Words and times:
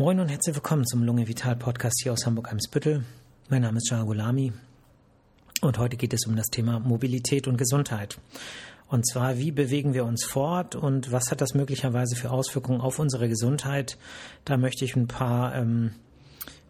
Moin 0.00 0.20
und 0.20 0.28
herzlich 0.28 0.54
willkommen 0.54 0.86
zum 0.86 1.02
Lunge 1.02 1.26
Vital 1.26 1.56
Podcast 1.56 2.02
hier 2.04 2.12
aus 2.12 2.24
Hamburg-Eimsbüttel. 2.24 3.02
Mein 3.48 3.62
Name 3.62 3.78
ist 3.78 3.90
Jahagulami 3.90 4.52
und 5.60 5.76
heute 5.76 5.96
geht 5.96 6.14
es 6.14 6.24
um 6.28 6.36
das 6.36 6.46
Thema 6.46 6.78
Mobilität 6.78 7.48
und 7.48 7.56
Gesundheit. 7.56 8.16
Und 8.86 9.04
zwar, 9.08 9.38
wie 9.38 9.50
bewegen 9.50 9.94
wir 9.94 10.04
uns 10.04 10.24
fort 10.24 10.76
und 10.76 11.10
was 11.10 11.32
hat 11.32 11.40
das 11.40 11.54
möglicherweise 11.54 12.14
für 12.14 12.30
Auswirkungen 12.30 12.80
auf 12.80 13.00
unsere 13.00 13.28
Gesundheit? 13.28 13.98
Da 14.44 14.56
möchte 14.56 14.84
ich 14.84 14.94
ein 14.94 15.08
paar 15.08 15.56
ähm, 15.56 15.90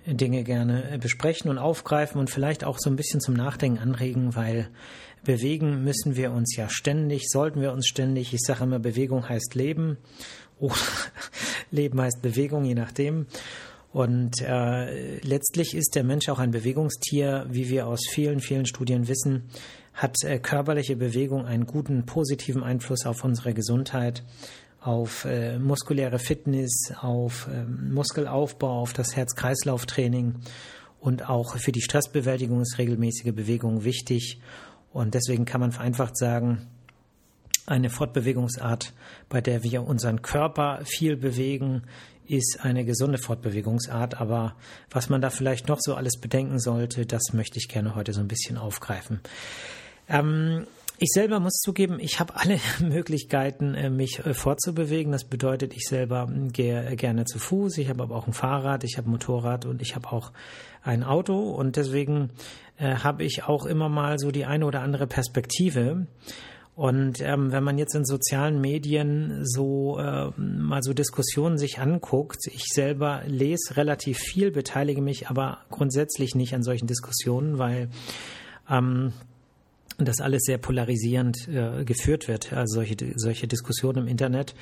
Dinge 0.06 0.42
gerne 0.42 0.98
besprechen 0.98 1.50
und 1.50 1.58
aufgreifen 1.58 2.18
und 2.18 2.30
vielleicht 2.30 2.64
auch 2.64 2.78
so 2.78 2.88
ein 2.88 2.96
bisschen 2.96 3.20
zum 3.20 3.34
Nachdenken 3.34 3.78
anregen, 3.78 4.36
weil 4.36 4.70
bewegen 5.22 5.84
müssen 5.84 6.16
wir 6.16 6.32
uns 6.32 6.56
ja 6.56 6.70
ständig, 6.70 7.28
sollten 7.28 7.60
wir 7.60 7.72
uns 7.72 7.88
ständig. 7.88 8.32
Ich 8.32 8.40
sage 8.40 8.64
immer, 8.64 8.78
Bewegung 8.78 9.28
heißt 9.28 9.54
Leben 9.54 9.98
oder 10.58 10.74
Leben 11.70 12.00
heißt 12.00 12.22
Bewegung, 12.22 12.64
je 12.64 12.74
nachdem. 12.74 13.26
Und 13.92 14.40
äh, 14.42 15.18
letztlich 15.20 15.74
ist 15.74 15.94
der 15.94 16.04
Mensch 16.04 16.28
auch 16.28 16.38
ein 16.38 16.50
Bewegungstier, 16.50 17.46
wie 17.48 17.68
wir 17.68 17.86
aus 17.86 18.00
vielen, 18.10 18.40
vielen 18.40 18.66
Studien 18.66 19.08
wissen, 19.08 19.44
hat 19.94 20.16
äh, 20.24 20.38
körperliche 20.38 20.94
Bewegung 20.96 21.46
einen 21.46 21.66
guten, 21.66 22.04
positiven 22.04 22.62
Einfluss 22.62 23.06
auf 23.06 23.24
unsere 23.24 23.54
Gesundheit, 23.54 24.22
auf 24.80 25.24
äh, 25.24 25.58
muskuläre 25.58 26.18
Fitness, 26.18 26.92
auf 27.00 27.48
äh, 27.48 27.64
Muskelaufbau, 27.64 28.80
auf 28.80 28.92
das 28.92 29.16
Herz-Kreislauf-Training 29.16 30.36
und 31.00 31.28
auch 31.28 31.56
für 31.56 31.72
die 31.72 31.80
Stressbewältigung 31.80 32.60
ist 32.60 32.78
regelmäßige 32.78 33.32
Bewegung 33.32 33.84
wichtig. 33.84 34.40
Und 34.92 35.14
deswegen 35.14 35.44
kann 35.44 35.60
man 35.60 35.72
vereinfacht 35.72 36.16
sagen, 36.16 36.66
eine 37.68 37.90
Fortbewegungsart, 37.90 38.94
bei 39.28 39.40
der 39.40 39.62
wir 39.62 39.82
unseren 39.82 40.22
Körper 40.22 40.80
viel 40.84 41.16
bewegen, 41.16 41.82
ist 42.26 42.60
eine 42.62 42.84
gesunde 42.84 43.18
Fortbewegungsart. 43.18 44.20
Aber 44.20 44.54
was 44.90 45.08
man 45.08 45.20
da 45.20 45.30
vielleicht 45.30 45.68
noch 45.68 45.78
so 45.80 45.94
alles 45.94 46.18
bedenken 46.20 46.58
sollte, 46.58 47.06
das 47.06 47.32
möchte 47.32 47.58
ich 47.58 47.68
gerne 47.68 47.94
heute 47.94 48.12
so 48.12 48.20
ein 48.20 48.28
bisschen 48.28 48.58
aufgreifen. 48.58 49.20
Ähm, 50.08 50.66
ich 51.00 51.10
selber 51.12 51.38
muss 51.38 51.60
zugeben, 51.60 52.00
ich 52.00 52.18
habe 52.18 52.34
alle 52.34 52.58
Möglichkeiten, 52.80 53.74
äh, 53.74 53.88
mich 53.88 54.18
äh, 54.26 54.34
fortzubewegen. 54.34 55.12
Das 55.12 55.24
bedeutet, 55.24 55.72
ich 55.74 55.84
selber 55.84 56.26
hm, 56.26 56.52
gehe 56.52 56.96
gerne 56.96 57.24
zu 57.24 57.38
Fuß. 57.38 57.78
Ich 57.78 57.88
habe 57.88 58.02
aber 58.02 58.16
auch 58.16 58.26
ein 58.26 58.32
Fahrrad, 58.32 58.84
ich 58.84 58.98
habe 58.98 59.08
Motorrad 59.08 59.64
und 59.64 59.80
ich 59.80 59.94
habe 59.94 60.12
auch 60.12 60.32
ein 60.82 61.04
Auto. 61.04 61.50
Und 61.50 61.76
deswegen 61.76 62.30
äh, 62.78 62.96
habe 62.96 63.24
ich 63.24 63.44
auch 63.44 63.64
immer 63.64 63.88
mal 63.88 64.18
so 64.18 64.30
die 64.30 64.44
eine 64.44 64.66
oder 64.66 64.80
andere 64.80 65.06
Perspektive. 65.06 66.06
Und 66.78 67.20
ähm, 67.22 67.50
wenn 67.50 67.64
man 67.64 67.76
jetzt 67.76 67.96
in 67.96 68.04
sozialen 68.04 68.60
Medien 68.60 69.40
so 69.42 69.98
äh, 69.98 70.30
mal 70.38 70.80
so 70.80 70.92
Diskussionen 70.92 71.58
sich 71.58 71.80
anguckt, 71.80 72.46
ich 72.46 72.66
selber 72.66 73.22
lese 73.26 73.76
relativ 73.76 74.18
viel, 74.18 74.52
beteilige 74.52 75.02
mich 75.02 75.28
aber 75.28 75.58
grundsätzlich 75.70 76.36
nicht 76.36 76.54
an 76.54 76.62
solchen 76.62 76.86
Diskussionen, 76.86 77.58
weil 77.58 77.88
ähm, 78.70 79.12
das 79.96 80.20
alles 80.20 80.42
sehr 80.44 80.58
polarisierend 80.58 81.48
äh, 81.48 81.84
geführt 81.84 82.28
wird, 82.28 82.52
also 82.52 82.76
solche, 82.76 82.94
solche 83.16 83.48
Diskussionen 83.48 84.04
im 84.04 84.06
Internet. 84.06 84.54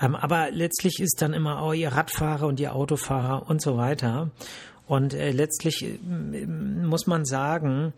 Ähm, 0.00 0.14
aber 0.14 0.52
letztlich 0.52 1.00
ist 1.00 1.20
dann 1.20 1.34
immer, 1.34 1.66
oh, 1.66 1.72
ihr 1.72 1.88
Radfahrer 1.88 2.46
und 2.46 2.60
ihr 2.60 2.72
Autofahrer 2.72 3.50
und 3.50 3.60
so 3.60 3.76
weiter. 3.76 4.30
Und 4.88 5.12
äh, 5.12 5.30
letztlich 5.30 5.84
äh, 5.84 6.46
muss 6.46 7.06
man 7.06 7.24
sagen, 7.26 7.92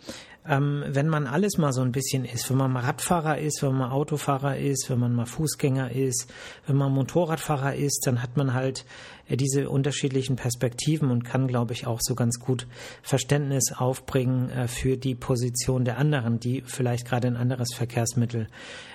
ähm, 0.47 0.83
wenn 0.89 1.09
man 1.09 1.27
alles 1.27 1.59
mal 1.59 1.73
so 1.73 1.83
ein 1.83 1.93
bisschen 1.93 2.25
ist, 2.25 2.51
wenn 2.51 2.57
man 2.57 2.73
mal 2.73 2.81
Radfahrer 2.81 3.39
ist, 3.39 3.63
wenn 3.63 3.75
man 3.75 3.91
Autofahrer 3.91 4.59
ist, 4.59 4.91
wenn 4.91 4.99
man 4.99 5.15
mal 5.15 5.27
Fußgänger 5.27 5.93
ist, 5.93 6.33
wenn 6.67 6.77
man 6.77 6.93
Motorradfahrer 6.93 7.77
ist, 7.77 8.07
dann 8.07 8.23
hat 8.23 8.37
man 8.37 8.55
halt 8.55 8.85
äh, 9.29 9.37
diese 9.37 9.71
unterschiedlichen 9.71 10.35
Perspektiven 10.35 11.11
und 11.11 11.25
kann, 11.25 11.47
glaube 11.47 11.75
ich, 11.75 11.87
auch 11.87 12.01
so 12.03 12.17
ganz 12.17 12.41
gut 12.41 12.67
Verständnis 13.03 13.73
aufbringen 13.73 14.51
äh, 14.51 14.67
für 14.67 14.97
die 14.97 15.15
Position 15.15 15.85
der 15.85 15.99
anderen, 15.99 16.41
die 16.41 16.63
vielleicht 16.67 17.07
gerade 17.07 17.29
ein 17.29 17.37
anderes 17.37 17.73
Verkehrsmittel 17.75 18.49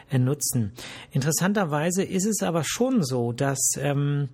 äh, 0.10 0.20
nutzen. 0.20 0.74
Interessanterweise 1.12 2.04
ist 2.04 2.26
es 2.26 2.44
aber 2.44 2.64
schon 2.66 3.04
so, 3.04 3.32
dass 3.32 3.60
ähm, 3.78 4.30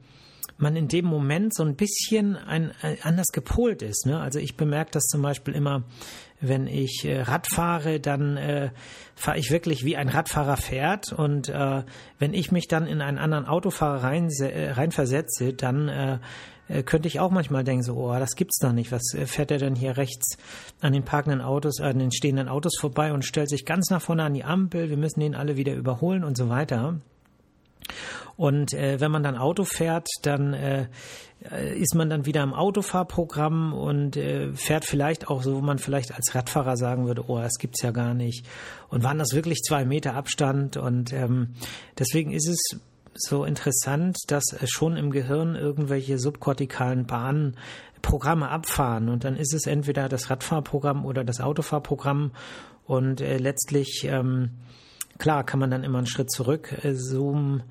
man 0.61 0.75
in 0.75 0.87
dem 0.87 1.05
Moment 1.05 1.53
so 1.53 1.63
ein 1.63 1.75
bisschen 1.75 2.35
ein, 2.35 2.71
ein 2.81 2.97
anders 3.03 3.27
gepolt 3.27 3.81
ist. 3.81 4.05
Ne? 4.05 4.19
Also 4.19 4.39
ich 4.39 4.55
bemerke 4.55 4.91
das 4.91 5.03
zum 5.03 5.21
Beispiel 5.21 5.55
immer, 5.55 5.83
wenn 6.39 6.67
ich 6.67 7.05
äh, 7.05 7.21
Rad 7.21 7.47
fahre, 7.47 7.99
dann 7.99 8.37
äh, 8.37 8.71
fahre 9.15 9.37
ich 9.37 9.51
wirklich 9.51 9.85
wie 9.85 9.95
ein 9.95 10.09
Radfahrer 10.09 10.57
fährt. 10.57 11.13
Und 11.13 11.49
äh, 11.49 11.83
wenn 12.19 12.33
ich 12.33 12.51
mich 12.51 12.67
dann 12.67 12.87
in 12.87 13.01
einen 13.01 13.17
anderen 13.17 13.45
Autofahrer 13.45 14.03
rein, 14.03 14.29
äh, 14.39 14.71
reinversetze, 14.71 15.53
dann 15.53 15.87
äh, 15.87 16.19
äh, 16.67 16.83
könnte 16.83 17.07
ich 17.07 17.19
auch 17.19 17.31
manchmal 17.31 17.63
denken, 17.63 17.83
so, 17.83 17.95
oh, 17.95 18.17
das 18.17 18.35
gibt's 18.35 18.59
doch 18.59 18.71
nicht. 18.71 18.91
Was 18.91 19.13
äh, 19.13 19.25
fährt 19.25 19.51
er 19.51 19.57
denn 19.57 19.75
hier 19.75 19.97
rechts 19.97 20.37
an 20.79 20.93
den 20.93 21.03
parkenden 21.03 21.41
Autos, 21.41 21.79
an 21.79 21.99
den 21.99 22.11
stehenden 22.11 22.47
Autos 22.47 22.73
vorbei 22.79 23.13
und 23.13 23.25
stellt 23.25 23.49
sich 23.49 23.65
ganz 23.65 23.89
nach 23.89 24.01
vorne 24.01 24.23
an 24.23 24.33
die 24.33 24.43
Ampel? 24.43 24.89
Wir 24.89 24.97
müssen 24.97 25.19
den 25.19 25.35
alle 25.35 25.57
wieder 25.57 25.75
überholen 25.75 26.23
und 26.23 26.37
so 26.37 26.49
weiter. 26.49 26.99
Und 28.35 28.73
äh, 28.73 28.99
wenn 28.99 29.11
man 29.11 29.23
dann 29.23 29.37
Auto 29.37 29.63
fährt, 29.63 30.07
dann 30.23 30.53
äh, 30.53 30.87
ist 31.75 31.95
man 31.95 32.09
dann 32.09 32.25
wieder 32.25 32.43
im 32.43 32.53
Autofahrprogramm 32.53 33.73
und 33.73 34.15
äh, 34.17 34.53
fährt 34.53 34.85
vielleicht 34.85 35.27
auch 35.27 35.41
so, 35.41 35.55
wo 35.55 35.61
man 35.61 35.79
vielleicht 35.79 36.13
als 36.13 36.35
Radfahrer 36.35 36.77
sagen 36.77 37.07
würde, 37.07 37.25
oh, 37.27 37.39
das 37.39 37.57
gibt's 37.59 37.81
ja 37.81 37.91
gar 37.91 38.13
nicht. 38.13 38.45
Und 38.89 39.03
waren 39.03 39.19
das 39.19 39.33
wirklich 39.33 39.61
zwei 39.61 39.85
Meter 39.85 40.13
Abstand? 40.13 40.77
Und 40.77 41.13
ähm, 41.13 41.55
deswegen 41.97 42.31
ist 42.31 42.47
es 42.47 42.79
so 43.13 43.43
interessant, 43.43 44.17
dass 44.27 44.43
schon 44.65 44.97
im 44.97 45.11
Gehirn 45.11 45.55
irgendwelche 45.55 46.17
subkortikalen 46.17 47.05
Bahnen 47.05 47.57
Programme 48.01 48.49
abfahren 48.49 49.09
und 49.09 49.23
dann 49.23 49.35
ist 49.35 49.53
es 49.53 49.67
entweder 49.67 50.09
das 50.09 50.29
Radfahrprogramm 50.29 51.05
oder 51.05 51.23
das 51.23 51.39
Autofahrprogramm 51.39 52.31
und 52.85 53.21
äh, 53.21 53.37
letztlich 53.37 54.05
ähm, 54.09 54.51
klar 55.17 55.43
kann 55.43 55.59
man 55.59 55.69
dann 55.69 55.83
immer 55.83 55.99
einen 55.99 56.07
Schritt 56.07 56.31
zurück 56.31 56.73
äh, 56.83 56.95
zoomen 56.95 57.63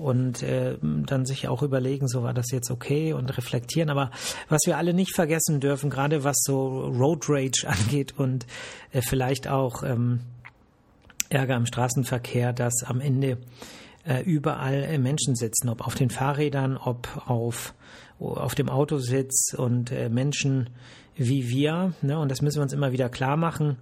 und 0.00 0.42
äh, 0.42 0.76
dann 0.80 1.26
sich 1.26 1.48
auch 1.48 1.62
überlegen, 1.62 2.08
so 2.08 2.22
war 2.22 2.34
das 2.34 2.50
jetzt 2.50 2.70
okay 2.70 3.12
und 3.12 3.36
reflektieren. 3.36 3.90
Aber 3.90 4.10
was 4.48 4.60
wir 4.66 4.76
alle 4.76 4.94
nicht 4.94 5.14
vergessen 5.14 5.60
dürfen, 5.60 5.90
gerade 5.90 6.24
was 6.24 6.36
so 6.42 6.86
Road 6.86 7.26
Rage 7.28 7.64
angeht 7.66 8.18
und 8.18 8.46
äh, 8.92 9.02
vielleicht 9.02 9.48
auch 9.48 9.82
ähm, 9.82 10.20
Ärger 11.28 11.56
im 11.56 11.66
Straßenverkehr, 11.66 12.52
dass 12.52 12.82
am 12.84 13.00
Ende 13.00 13.38
äh, 14.04 14.22
überall 14.22 14.82
äh, 14.82 14.98
Menschen 14.98 15.36
sitzen, 15.36 15.68
ob 15.68 15.86
auf 15.86 15.94
den 15.94 16.10
Fahrrädern, 16.10 16.76
ob 16.76 17.08
auf, 17.26 17.74
auf 18.18 18.54
dem 18.54 18.68
Autositz 18.68 19.54
und 19.54 19.92
äh, 19.92 20.08
Menschen 20.08 20.70
wie 21.16 21.48
wir. 21.50 21.92
Ne? 22.00 22.18
Und 22.18 22.30
das 22.30 22.40
müssen 22.40 22.58
wir 22.58 22.62
uns 22.62 22.72
immer 22.72 22.92
wieder 22.92 23.08
klar 23.08 23.36
machen 23.36 23.76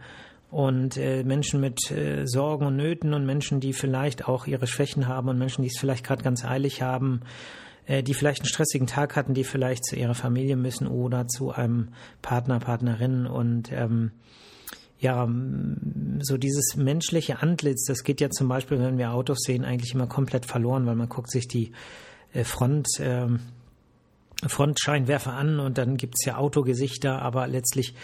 und 0.50 0.97
äh, 0.97 1.25
Menschen 1.25 1.60
mit 1.60 1.91
äh, 1.91 2.26
Sorgen 2.26 2.66
und 2.66 2.76
Nöten 2.76 3.12
und 3.12 3.26
Menschen, 3.26 3.60
die 3.60 3.72
vielleicht 3.72 4.28
auch 4.28 4.47
ihre 4.47 4.66
Schwächen 4.66 5.06
haben 5.06 5.28
und 5.28 5.38
Menschen, 5.38 5.62
die 5.62 5.69
es 5.69 5.78
vielleicht 5.78 6.04
gerade 6.04 6.22
ganz 6.22 6.44
eilig 6.44 6.81
haben, 6.81 7.20
äh, 7.86 8.03
die 8.03 8.14
vielleicht 8.14 8.41
einen 8.41 8.48
stressigen 8.48 8.87
Tag 8.87 9.14
hatten, 9.14 9.34
die 9.34 9.44
vielleicht 9.44 9.84
zu 9.84 9.97
ihrer 9.97 10.14
Familie 10.14 10.56
müssen 10.56 10.87
oder 10.87 11.26
zu 11.28 11.50
einem 11.50 11.88
Partner, 12.22 12.60
Partnerin. 12.60 13.26
Und 13.26 13.70
ähm, 13.72 14.12
ja, 15.00 15.28
so 16.20 16.38
dieses 16.38 16.76
menschliche 16.76 17.42
Antlitz, 17.42 17.84
das 17.84 18.03
geht 18.03 18.20
ja 18.20 18.31
zum 18.31 18.48
Beispiel, 18.48 18.78
wenn 18.78 18.97
wir 18.97 19.12
Autos 19.12 19.41
sehen, 19.42 19.64
eigentlich 19.64 19.92
immer 19.92 20.06
komplett 20.06 20.47
verloren, 20.47 20.87
weil 20.87 20.97
man 20.97 21.10
guckt 21.10 21.31
sich 21.31 21.47
die 21.47 21.72
äh, 22.32 22.44
Front, 22.44 23.00
äh, 23.00 23.26
Frontscheinwerfer 24.47 25.34
an 25.34 25.60
und 25.60 25.76
dann 25.76 25.98
gibt's 25.98 26.25
ja 26.25 26.38
Autogesichter, 26.38 27.20
aber 27.20 27.47
letztlich 27.48 27.94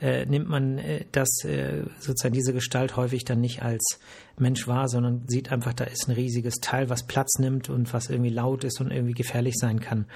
äh, 0.00 0.24
nimmt 0.26 0.48
man 0.48 0.78
äh, 0.78 1.04
das 1.12 1.44
äh, 1.44 1.84
sozusagen 1.98 2.34
diese 2.34 2.52
Gestalt 2.52 2.96
häufig 2.96 3.24
dann 3.24 3.40
nicht 3.40 3.62
als 3.62 4.00
Mensch 4.38 4.66
wahr, 4.66 4.88
sondern 4.88 5.24
sieht 5.26 5.52
einfach, 5.52 5.74
da 5.74 5.84
ist 5.84 6.08
ein 6.08 6.14
riesiges 6.14 6.56
Teil, 6.56 6.88
was 6.88 7.06
Platz 7.06 7.38
nimmt 7.38 7.68
und 7.68 7.92
was 7.92 8.08
irgendwie 8.08 8.30
laut 8.30 8.64
ist 8.64 8.80
und 8.80 8.90
irgendwie 8.90 9.14
gefährlich 9.14 9.56
sein 9.58 9.80
kann. 9.80 10.06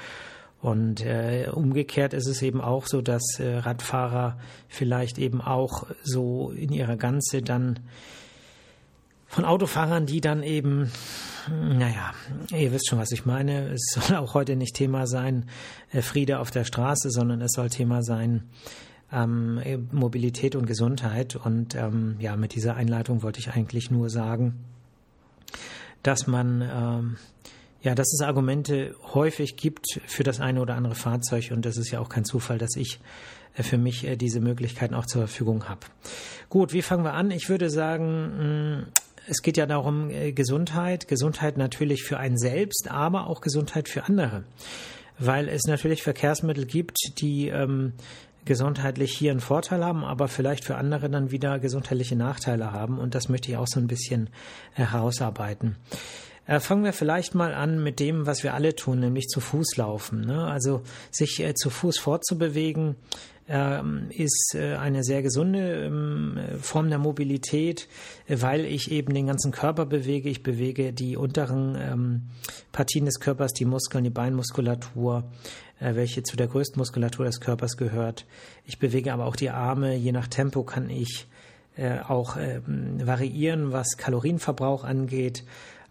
Und 0.63 1.05
äh, 1.05 1.51
umgekehrt 1.53 2.15
ist 2.15 2.27
es 2.27 2.41
eben 2.41 2.63
auch 2.63 2.87
so, 2.87 3.03
dass 3.03 3.39
äh, 3.39 3.57
Radfahrer 3.57 4.39
vielleicht 4.69 5.19
eben 5.19 5.43
auch 5.43 5.87
so 6.03 6.53
in 6.53 6.73
ihrer 6.73 6.97
Ganze 6.97 7.43
dann 7.43 7.81
von 9.27 9.45
Autofahrern, 9.45 10.07
die 10.07 10.23
dann 10.23 10.43
eben, 10.43 10.91
naja, 11.51 12.15
ihr 12.51 12.73
wisst 12.73 12.89
schon, 12.89 12.99
was 12.99 13.13
ich 13.13 13.27
meine. 13.27 13.75
Es 13.75 13.83
soll 13.93 14.17
auch 14.17 14.33
heute 14.33 14.57
nicht 14.57 14.75
Thema 14.75 15.07
sein, 15.07 15.51
äh, 15.93 16.01
Friede 16.01 16.39
auf 16.39 16.51
der 16.51 16.65
Straße, 16.65 17.11
sondern 17.11 17.43
es 17.43 17.53
soll 17.53 17.69
Thema 17.69 18.03
sein, 18.03 18.45
ähm, 19.15 19.61
Mobilität 19.93 20.57
und 20.57 20.67
Gesundheit. 20.67 21.37
Und 21.37 21.75
ähm, 21.75 22.17
ja, 22.19 22.37
mit 22.37 22.55
dieser 22.55 22.75
Einleitung 22.75 23.23
wollte 23.23 23.41
ich 23.41 23.51
eigentlich 23.51 23.91
nur 23.91 24.11
sagen, 24.11 24.65
dass 26.03 26.27
man 26.27 26.61
ähm, 26.61 27.17
ja, 27.85 27.95
dass 27.95 28.13
es 28.15 28.23
Argumente 28.23 28.97
häufig 29.13 29.57
gibt 29.57 30.01
für 30.07 30.23
das 30.23 30.41
eine 30.41 30.63
oder 30.63 30.75
andere 30.75 30.95
Fahrzeug 30.95 31.51
und 31.53 31.67
das 31.67 31.77
ist 31.77 31.91
ja 31.91 32.01
auch 32.01 32.09
kein 32.09 32.25
Zufall, 32.25 32.57
dass 32.57 32.77
ich 32.77 32.99
äh, 33.57 33.63
für 33.63 33.77
mich 33.77 34.05
äh, 34.05 34.17
diese 34.17 34.41
Möglichkeiten 34.41 34.95
auch 34.95 35.05
zur 35.05 35.27
Verfügung 35.27 35.69
habe. 35.69 35.81
Gut, 36.49 36.73
wie 36.73 36.81
fangen 36.81 37.05
wir 37.05 37.13
an? 37.13 37.31
Ich 37.31 37.51
würde 37.51 37.69
sagen, 37.69 38.79
mm, 38.79 38.87
es 39.29 39.43
geht 39.43 39.59
ja 39.59 39.67
darum, 39.67 40.09
äh, 40.11 40.33
Gesundheit, 40.33 41.09
Gesundheit 41.09 41.59
natürlich 41.59 42.05
für 42.05 42.17
einen 42.17 42.39
selbst, 42.39 42.91
aber 42.91 43.27
auch 43.27 43.43
Gesundheit 43.43 43.89
für 43.89 44.05
andere. 44.05 44.45
weil 45.17 45.49
es 45.49 45.63
natürlich 45.69 46.03
Verkehrsmittel 46.03 46.67
gibt, 46.67 46.97
die 47.19 47.47
ähm, 47.47 47.93
gesundheitlich 48.45 49.17
hier 49.17 49.31
einen 49.31 49.41
Vorteil 49.41 49.85
haben, 49.85 50.05
aber 50.05 50.29
vielleicht 50.29 50.65
für 50.65 50.77
andere 50.77 51.09
dann 51.11 51.31
wieder 51.31 51.59
gesundheitliche 51.59 52.17
Nachteile 52.17 52.73
haben. 52.73 52.99
Und 52.99 53.15
das 53.15 53.29
möchte 53.29 53.51
ich 53.51 53.57
auch 53.57 53.67
so 53.67 53.81
ein 53.81 53.87
bisschen 53.87 54.31
herausarbeiten. 54.73 55.77
Äh, 55.91 56.34
fangen 56.47 56.85
wir 56.85 56.93
vielleicht 56.93 57.35
mal 57.35 57.55
an 57.55 57.83
mit 57.83 58.01
dem, 58.01 58.27
was 58.27 58.43
wir 58.43 58.55
alle 58.55 58.75
tun, 58.75 59.01
nämlich 59.01 59.29
zu 59.29 59.41
Fuß 59.41 59.77
laufen. 59.77 60.23
Ne? 60.27 60.45
Also 60.45 60.83
sich 61.11 61.41
äh, 61.41 61.55
zu 61.55 61.71
Fuß 61.71 61.99
fortzubewegen 61.99 62.97
ähm, 63.49 64.07
ist 64.11 64.55
äh, 64.55 64.77
eine 64.77 65.05
sehr 65.05 65.23
gesunde 65.23 65.85
ähm, 65.85 66.39
Form 66.61 66.89
der 66.89 66.99
Mobilität, 66.99 67.89
weil 68.29 68.65
ich 68.65 68.91
eben 68.91 69.15
den 69.15 69.27
ganzen 69.27 69.53
Körper 69.53 69.87
bewege. 69.87 70.29
Ich 70.29 70.43
bewege 70.43 70.93
die 70.93 71.17
unteren 71.17 71.77
ähm, 71.79 72.23
Partien 72.73 73.05
des 73.05 73.21
Körpers, 73.21 73.53
die 73.53 73.67
Muskeln, 73.67 74.05
die 74.05 74.11
Beinmuskulatur, 74.11 75.25
äh, 75.81 75.95
welche 75.95 76.23
zu 76.23 76.37
der 76.37 76.49
größten 76.49 76.79
Muskulatur 76.79 77.27
des 77.27 77.41
Körpers 77.41 77.77
gehört. 77.77 78.27
Ich 78.65 78.79
bewege 78.79 79.13
aber 79.13 79.27
auch 79.27 79.37
die 79.37 79.51
Arme. 79.51 79.95
Je 79.95 80.13
nach 80.13 80.29
Tempo 80.29 80.63
kann 80.63 80.89
ich 80.89 81.27
äh, 81.77 81.99
auch 82.01 82.37
variieren, 82.37 83.73
was 83.73 83.97
Kalorienverbrauch 83.97 84.85
angeht 84.85 85.45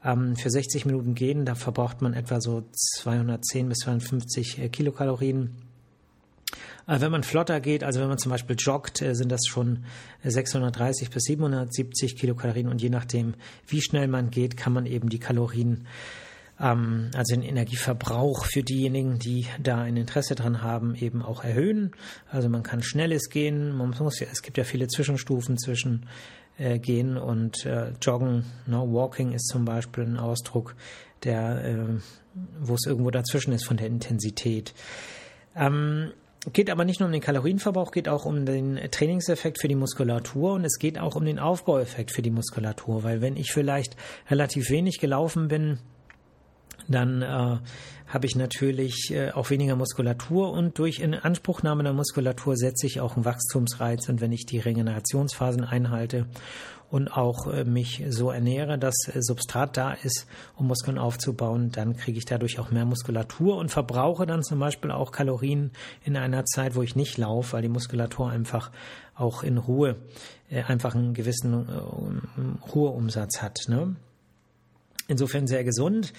ähm, 0.03 0.35
für 0.35 0.49
60 0.49 0.85
Minuten 0.85 1.15
gehen. 1.15 1.45
Da 1.45 1.55
verbraucht 1.55 2.01
man 2.01 2.13
etwa 2.13 2.41
so 2.41 2.63
210 2.71 3.69
bis 3.69 3.79
250 3.79 4.59
äh, 4.59 4.69
Kilokalorien. 4.69 5.51
Äh, 6.87 7.01
wenn 7.01 7.11
man 7.11 7.23
flotter 7.23 7.59
geht, 7.59 7.83
also 7.83 8.01
wenn 8.01 8.09
man 8.09 8.17
zum 8.17 8.31
Beispiel 8.31 8.55
joggt, 8.59 9.01
äh, 9.01 9.15
sind 9.15 9.31
das 9.31 9.45
schon 9.47 9.85
630 10.23 11.09
bis 11.09 11.23
770 11.23 12.15
Kilokalorien 12.17 12.67
und 12.67 12.81
je 12.81 12.89
nachdem, 12.89 13.35
wie 13.67 13.81
schnell 13.81 14.07
man 14.07 14.29
geht, 14.29 14.57
kann 14.57 14.73
man 14.73 14.85
eben 14.85 15.09
die 15.09 15.19
Kalorien, 15.19 15.87
ähm, 16.59 17.09
also 17.15 17.35
den 17.35 17.43
Energieverbrauch 17.43 18.45
für 18.45 18.63
diejenigen, 18.63 19.19
die 19.19 19.47
da 19.61 19.81
ein 19.81 19.97
Interesse 19.97 20.35
dran 20.35 20.61
haben, 20.61 20.95
eben 20.95 21.21
auch 21.21 21.43
erhöhen. 21.43 21.91
Also 22.29 22.49
man 22.49 22.63
kann 22.63 22.83
schnelles 22.83 23.29
gehen, 23.29 23.75
man 23.75 23.95
muss 23.97 24.21
es 24.21 24.41
gibt 24.41 24.57
ja 24.57 24.63
viele 24.63 24.87
Zwischenstufen 24.87 25.57
zwischen 25.57 26.05
äh, 26.57 26.79
gehen 26.79 27.17
und 27.17 27.65
äh, 27.65 27.91
joggen. 28.01 28.45
Ne? 28.65 28.77
Walking 28.77 29.31
ist 29.31 29.47
zum 29.47 29.65
Beispiel 29.65 30.03
ein 30.03 30.17
Ausdruck, 30.17 30.75
der, 31.23 31.65
äh, 31.65 31.85
wo 32.59 32.75
es 32.75 32.85
irgendwo 32.85 33.11
dazwischen 33.11 33.53
ist 33.53 33.65
von 33.65 33.77
der 33.77 33.87
Intensität. 33.87 34.73
Ähm, 35.55 36.11
geht 36.51 36.69
aber 36.69 36.83
nicht 36.83 36.99
nur 36.99 37.07
um 37.07 37.13
den 37.13 37.21
Kalorienverbrauch, 37.21 37.91
geht 37.91 38.09
auch 38.09 38.25
um 38.25 38.45
den 38.45 38.79
Trainingseffekt 38.91 39.61
für 39.61 39.67
die 39.67 39.75
Muskulatur 39.75 40.53
und 40.53 40.65
es 40.65 40.77
geht 40.77 40.99
auch 40.99 41.15
um 41.15 41.25
den 41.25 41.39
Aufbaueffekt 41.39 42.11
für 42.11 42.21
die 42.21 42.31
Muskulatur, 42.31 43.03
weil 43.03 43.21
wenn 43.21 43.37
ich 43.37 43.51
vielleicht 43.51 43.95
relativ 44.29 44.69
wenig 44.69 44.99
gelaufen 44.99 45.47
bin, 45.47 45.79
dann 46.87 47.21
äh, 47.21 47.57
habe 48.07 48.25
ich 48.25 48.35
natürlich 48.35 49.11
äh, 49.11 49.31
auch 49.31 49.49
weniger 49.49 49.75
Muskulatur 49.75 50.51
und 50.51 50.77
durch 50.77 50.99
Inanspruchnahme 50.99 51.83
der 51.83 51.93
Muskulatur 51.93 52.55
setze 52.55 52.85
ich 52.85 53.01
auch 53.01 53.15
einen 53.15 53.25
Wachstumsreiz 53.25 54.07
und 54.09 54.21
wenn 54.21 54.31
ich 54.31 54.45
die 54.45 54.59
Regenerationsphasen 54.59 55.63
einhalte 55.63 56.27
und 56.93 57.07
auch 57.07 57.47
äh, 57.47 57.63
mich 57.63 58.03
so 58.09 58.29
ernähre, 58.29 58.77
dass 58.77 58.93
äh, 59.07 59.19
Substrat 59.19 59.77
da 59.77 59.93
ist, 59.93 60.27
um 60.55 60.67
Muskeln 60.67 60.99
aufzubauen, 60.99 61.71
dann 61.71 61.97
kriege 61.97 62.19
ich 62.19 62.25
dadurch 62.25 62.59
auch 62.59 62.69
mehr 62.69 62.85
Muskulatur 62.85 63.57
und 63.57 63.71
verbrauche 63.71 64.27
dann 64.27 64.43
zum 64.43 64.59
Beispiel 64.59 64.91
auch 64.91 65.11
Kalorien 65.11 65.71
in 66.03 66.15
einer 66.15 66.45
Zeit, 66.45 66.75
wo 66.75 66.83
ich 66.83 66.95
nicht 66.95 67.17
laufe, 67.17 67.53
weil 67.53 67.63
die 67.63 67.69
Muskulatur 67.69 68.29
einfach 68.29 68.69
auch 69.15 69.41
in 69.41 69.57
Ruhe 69.57 69.95
äh, 70.51 70.61
einfach 70.61 70.93
einen 70.93 71.15
gewissen 71.15 71.67
äh, 71.67 72.69
Ruheumsatz 72.69 73.41
hat. 73.41 73.61
Ne? 73.69 73.95
Insofern 75.13 75.45
sehr 75.45 75.63
gesund. 75.63 76.11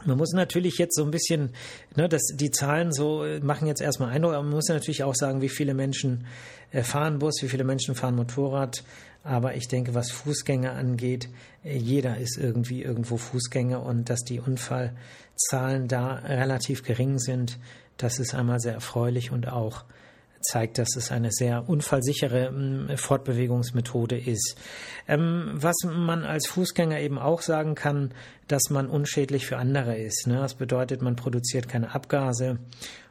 man 0.05 0.17
muss 0.17 0.33
natürlich 0.33 0.79
jetzt 0.79 0.97
so 0.97 1.05
ein 1.05 1.11
bisschen, 1.11 1.51
ne, 1.97 2.09
dass 2.09 2.23
die 2.35 2.51
Zahlen 2.51 2.93
so 2.93 3.25
äh, 3.25 3.41
machen 3.41 3.67
jetzt 3.67 3.81
erstmal 3.81 4.11
Eindruck, 4.11 4.35
aber 4.35 4.43
man 4.43 4.53
muss 4.53 4.69
natürlich 4.69 5.03
auch 5.05 5.15
sagen, 5.15 5.41
wie 5.41 5.49
viele 5.49 5.75
Menschen 5.75 6.27
äh, 6.73 6.83
fahren 6.83 7.19
Bus, 7.19 7.43
wie 7.43 7.49
viele 7.49 7.65
Menschen 7.65 7.95
fahren 7.95 8.17
Motorrad. 8.17 8.85
Aber 9.25 9.57
ich 9.57 9.69
denke, 9.69 9.95
was 9.95 10.11
Fußgänger 10.11 10.73
angeht, 10.73 11.29
äh, 11.65 11.77
jeder 11.77 12.19
ist 12.19 12.39
irgendwie 12.39 12.83
irgendwo 12.83 13.17
Fußgänger 13.17 13.83
und 13.83 14.09
dass 14.09 14.21
die 14.21 14.41
Unfallzahlen 14.41 15.89
da 15.89 16.15
relativ 16.15 16.83
gering 16.85 17.19
sind, 17.19 17.59
das 17.97 18.21
ist 18.21 18.35
einmal 18.35 18.61
sehr 18.61 18.75
erfreulich 18.75 19.33
und 19.33 19.49
auch 19.49 19.85
zeigt, 20.41 20.79
dass 20.79 20.97
es 20.97 21.11
eine 21.11 21.31
sehr 21.31 21.69
unfallsichere 21.69 22.47
ähm, 22.47 22.89
Fortbewegungsmethode 22.97 24.19
ist. 24.19 24.57
Ähm, 25.07 25.51
was 25.55 25.77
man 25.85 26.25
als 26.25 26.47
Fußgänger 26.49 27.01
eben 27.01 27.19
auch 27.19 27.43
sagen 27.43 27.75
kann, 27.75 28.13
dass 28.47 28.71
man 28.71 28.89
unschädlich 28.89 29.47
für 29.47 29.59
andere 29.59 29.97
ist. 29.97 30.27
Ne? 30.27 30.37
Das 30.37 30.55
bedeutet, 30.55 31.03
man 31.03 31.17
produziert 31.17 31.69
keine 31.69 31.95
Abgase 31.95 32.59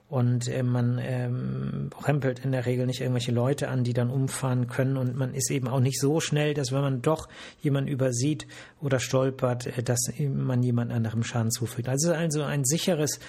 und 0.09 0.47
äh, 0.47 0.63
man 0.63 0.99
ähm, 1.01 1.89
rempelt 2.01 2.39
in 2.39 2.53
der 2.53 2.65
Regel 2.65 2.85
nicht 2.85 3.01
irgendwelche 3.01 3.33
Leute 3.33 3.67
an, 3.67 3.83
die 3.83 3.93
dann 3.93 4.09
umfahren 4.09 4.67
können 4.67 4.95
und 4.95 5.17
man 5.17 5.33
ist 5.33 5.51
eben 5.51 5.67
auch 5.67 5.81
nicht 5.81 5.99
so 5.99 6.21
schnell, 6.21 6.53
dass 6.53 6.71
wenn 6.71 6.81
man 6.81 7.01
doch 7.01 7.27
jemanden 7.59 7.89
übersieht 7.89 8.47
oder 8.81 8.99
stolpert, 8.99 9.67
äh, 9.67 9.83
dass 9.83 9.99
man 10.19 10.63
jemand 10.63 10.93
anderem 10.93 11.23
Schaden 11.23 11.51
zufügt. 11.51 11.89
Also 11.89 12.13
also 12.13 12.43
ein 12.43 12.63
sicheres 12.63 13.19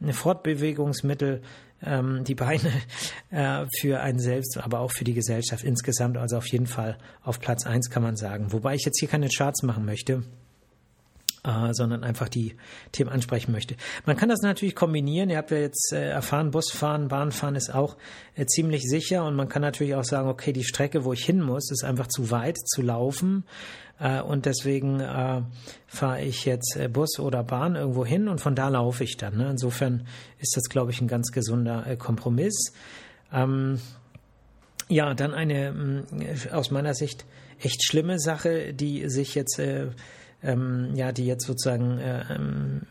Fortbewegungsmittel, 0.00 1.42
ähm, 1.82 2.22
die 2.22 2.36
Beine 2.36 2.72
äh, 3.30 3.66
für 3.80 4.00
einen 4.00 4.20
selbst, 4.20 4.58
aber 4.58 4.78
auch 4.78 4.92
für 4.92 5.04
die 5.04 5.14
Gesellschaft 5.14 5.64
insgesamt. 5.64 6.16
Also 6.16 6.36
auf 6.36 6.46
jeden 6.46 6.66
Fall 6.66 6.98
auf 7.22 7.40
Platz 7.40 7.66
eins 7.66 7.90
kann 7.90 8.02
man 8.02 8.16
sagen. 8.16 8.52
Wobei 8.52 8.76
ich 8.76 8.84
jetzt 8.84 9.00
hier 9.00 9.08
keine 9.08 9.28
Charts 9.28 9.64
machen 9.64 9.84
möchte. 9.84 10.22
Äh, 11.48 11.72
sondern 11.72 12.04
einfach 12.04 12.28
die 12.28 12.56
Themen 12.92 13.08
ansprechen 13.08 13.52
möchte. 13.52 13.74
Man 14.04 14.18
kann 14.18 14.28
das 14.28 14.42
natürlich 14.42 14.74
kombinieren. 14.74 15.30
Ihr 15.30 15.38
habt 15.38 15.50
ja 15.50 15.56
jetzt 15.56 15.94
äh, 15.94 16.10
erfahren, 16.10 16.50
Busfahren, 16.50 17.08
Bahnfahren 17.08 17.56
ist 17.56 17.74
auch 17.74 17.96
äh, 18.34 18.44
ziemlich 18.44 18.82
sicher 18.82 19.24
und 19.24 19.34
man 19.34 19.48
kann 19.48 19.62
natürlich 19.62 19.94
auch 19.94 20.04
sagen, 20.04 20.28
okay, 20.28 20.52
die 20.52 20.64
Strecke, 20.64 21.06
wo 21.06 21.14
ich 21.14 21.24
hin 21.24 21.40
muss, 21.40 21.70
ist 21.70 21.84
einfach 21.84 22.06
zu 22.08 22.30
weit 22.30 22.58
zu 22.58 22.82
laufen 22.82 23.44
äh, 23.98 24.20
und 24.20 24.44
deswegen 24.44 25.00
äh, 25.00 25.40
fahre 25.86 26.20
ich 26.20 26.44
jetzt 26.44 26.76
äh, 26.76 26.88
Bus 26.88 27.18
oder 27.18 27.42
Bahn 27.44 27.76
irgendwo 27.76 28.04
hin 28.04 28.28
und 28.28 28.42
von 28.42 28.54
da 28.54 28.68
laufe 28.68 29.04
ich 29.04 29.16
dann. 29.16 29.38
Ne? 29.38 29.48
Insofern 29.48 30.06
ist 30.40 30.54
das, 30.54 30.64
glaube 30.64 30.90
ich, 30.90 31.00
ein 31.00 31.08
ganz 31.08 31.32
gesunder 31.32 31.86
äh, 31.86 31.96
Kompromiss. 31.96 32.74
Ähm, 33.32 33.80
ja, 34.88 35.14
dann 35.14 35.32
eine 35.32 35.72
mh, 35.72 36.02
mm, 36.10 36.52
aus 36.52 36.70
meiner 36.70 36.92
Sicht 36.92 37.24
echt 37.58 37.86
schlimme 37.86 38.18
Sache, 38.18 38.74
die 38.74 39.08
sich 39.08 39.34
jetzt 39.34 39.58
äh, 39.58 39.86
ähm, 40.42 40.90
ja, 40.94 41.12
die 41.12 41.26
jetzt 41.26 41.46
sozusagen 41.46 41.98
äh, 41.98 42.24
ähm, 42.34 42.82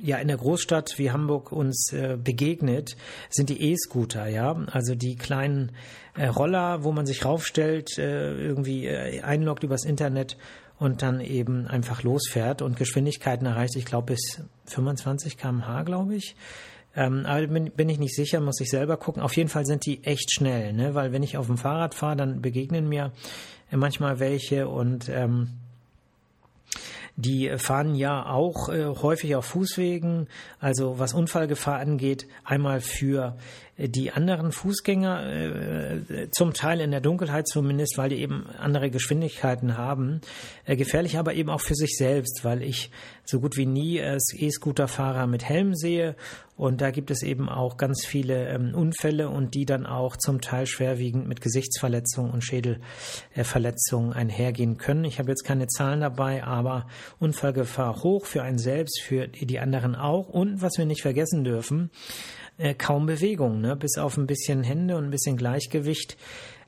ja 0.00 0.18
in 0.18 0.28
der 0.28 0.36
Großstadt 0.36 0.98
wie 0.98 1.10
Hamburg 1.10 1.52
uns 1.52 1.92
äh, 1.92 2.16
begegnet, 2.22 2.96
sind 3.28 3.48
die 3.48 3.70
E-Scooter, 3.70 4.26
ja, 4.28 4.56
also 4.70 4.94
die 4.94 5.16
kleinen 5.16 5.72
äh, 6.16 6.26
Roller, 6.26 6.82
wo 6.82 6.92
man 6.92 7.06
sich 7.06 7.24
raufstellt, 7.24 7.98
äh, 7.98 8.34
irgendwie 8.34 8.86
äh, 8.86 9.20
einloggt 9.22 9.62
übers 9.62 9.84
Internet 9.84 10.36
und 10.78 11.02
dann 11.02 11.20
eben 11.20 11.66
einfach 11.66 12.02
losfährt 12.02 12.62
und 12.62 12.76
Geschwindigkeiten 12.76 13.46
erreicht, 13.46 13.76
ich 13.76 13.84
glaube 13.84 14.14
bis 14.14 14.42
25 14.66 15.36
km/h, 15.36 15.82
glaube 15.82 16.16
ich. 16.16 16.34
Ähm, 16.96 17.24
aber 17.24 17.46
bin, 17.46 17.70
bin 17.70 17.88
ich 17.88 18.00
nicht 18.00 18.16
sicher, 18.16 18.40
muss 18.40 18.60
ich 18.60 18.70
selber 18.70 18.96
gucken. 18.96 19.22
Auf 19.22 19.36
jeden 19.36 19.48
Fall 19.48 19.64
sind 19.64 19.86
die 19.86 20.02
echt 20.02 20.32
schnell, 20.32 20.72
ne? 20.72 20.94
weil 20.94 21.12
wenn 21.12 21.22
ich 21.22 21.36
auf 21.36 21.46
dem 21.46 21.58
Fahrrad 21.58 21.94
fahre, 21.94 22.16
dann 22.16 22.42
begegnen 22.42 22.88
mir 22.88 23.12
manchmal 23.70 24.18
welche 24.18 24.68
und 24.68 25.08
ähm, 25.08 25.60
die 27.20 27.50
fahren 27.58 27.94
ja 27.94 28.26
auch 28.26 28.68
äh, 28.68 28.84
häufig 28.86 29.36
auf 29.36 29.46
Fußwegen, 29.46 30.28
also 30.58 30.98
was 30.98 31.14
Unfallgefahr 31.14 31.78
angeht, 31.78 32.26
einmal 32.44 32.80
für 32.80 33.36
die 33.78 34.10
anderen 34.10 34.52
Fußgänger, 34.52 35.26
äh, 35.26 36.30
zum 36.32 36.52
Teil 36.52 36.80
in 36.80 36.90
der 36.90 37.00
Dunkelheit 37.00 37.48
zumindest, 37.48 37.96
weil 37.96 38.10
die 38.10 38.20
eben 38.20 38.46
andere 38.58 38.90
Geschwindigkeiten 38.90 39.76
haben, 39.76 40.20
äh, 40.66 40.76
gefährlich 40.76 41.18
aber 41.18 41.34
eben 41.34 41.48
auch 41.48 41.60
für 41.60 41.74
sich 41.74 41.96
selbst, 41.96 42.44
weil 42.44 42.62
ich 42.62 42.90
so 43.24 43.40
gut 43.40 43.56
wie 43.56 43.66
nie 43.66 43.98
äh, 43.98 44.18
E-Scooter-Fahrer 44.34 45.26
mit 45.26 45.44
Helm 45.44 45.74
sehe 45.74 46.14
und 46.60 46.82
da 46.82 46.90
gibt 46.90 47.10
es 47.10 47.22
eben 47.22 47.48
auch 47.48 47.78
ganz 47.78 48.04
viele 48.04 48.50
ähm, 48.50 48.74
Unfälle 48.74 49.30
und 49.30 49.54
die 49.54 49.64
dann 49.64 49.86
auch 49.86 50.18
zum 50.18 50.42
Teil 50.42 50.66
schwerwiegend 50.66 51.26
mit 51.26 51.40
Gesichtsverletzungen 51.40 52.30
und 52.30 52.44
Schädelverletzungen 52.44 54.12
einhergehen 54.12 54.76
können. 54.76 55.06
Ich 55.06 55.18
habe 55.18 55.30
jetzt 55.30 55.44
keine 55.44 55.68
Zahlen 55.68 56.02
dabei, 56.02 56.44
aber 56.44 56.86
Unfallgefahr 57.18 58.02
hoch 58.02 58.26
für 58.26 58.42
einen 58.42 58.58
selbst, 58.58 59.00
für 59.00 59.26
die 59.26 59.58
anderen 59.58 59.94
auch 59.94 60.28
und 60.28 60.60
was 60.60 60.76
wir 60.76 60.84
nicht 60.84 61.00
vergessen 61.00 61.44
dürfen, 61.44 61.90
äh, 62.58 62.74
kaum 62.74 63.06
Bewegung, 63.06 63.62
ne? 63.62 63.74
bis 63.74 63.96
auf 63.96 64.18
ein 64.18 64.26
bisschen 64.26 64.62
Hände 64.62 64.98
und 64.98 65.04
ein 65.04 65.10
bisschen 65.10 65.38
Gleichgewicht. 65.38 66.18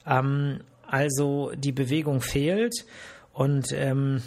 Ähm, 0.07 0.61
also 0.87 1.53
die 1.55 1.73
Bewegung 1.73 2.23
fehlt 2.23 2.87
und 3.35 3.67
ähm, 3.75 4.23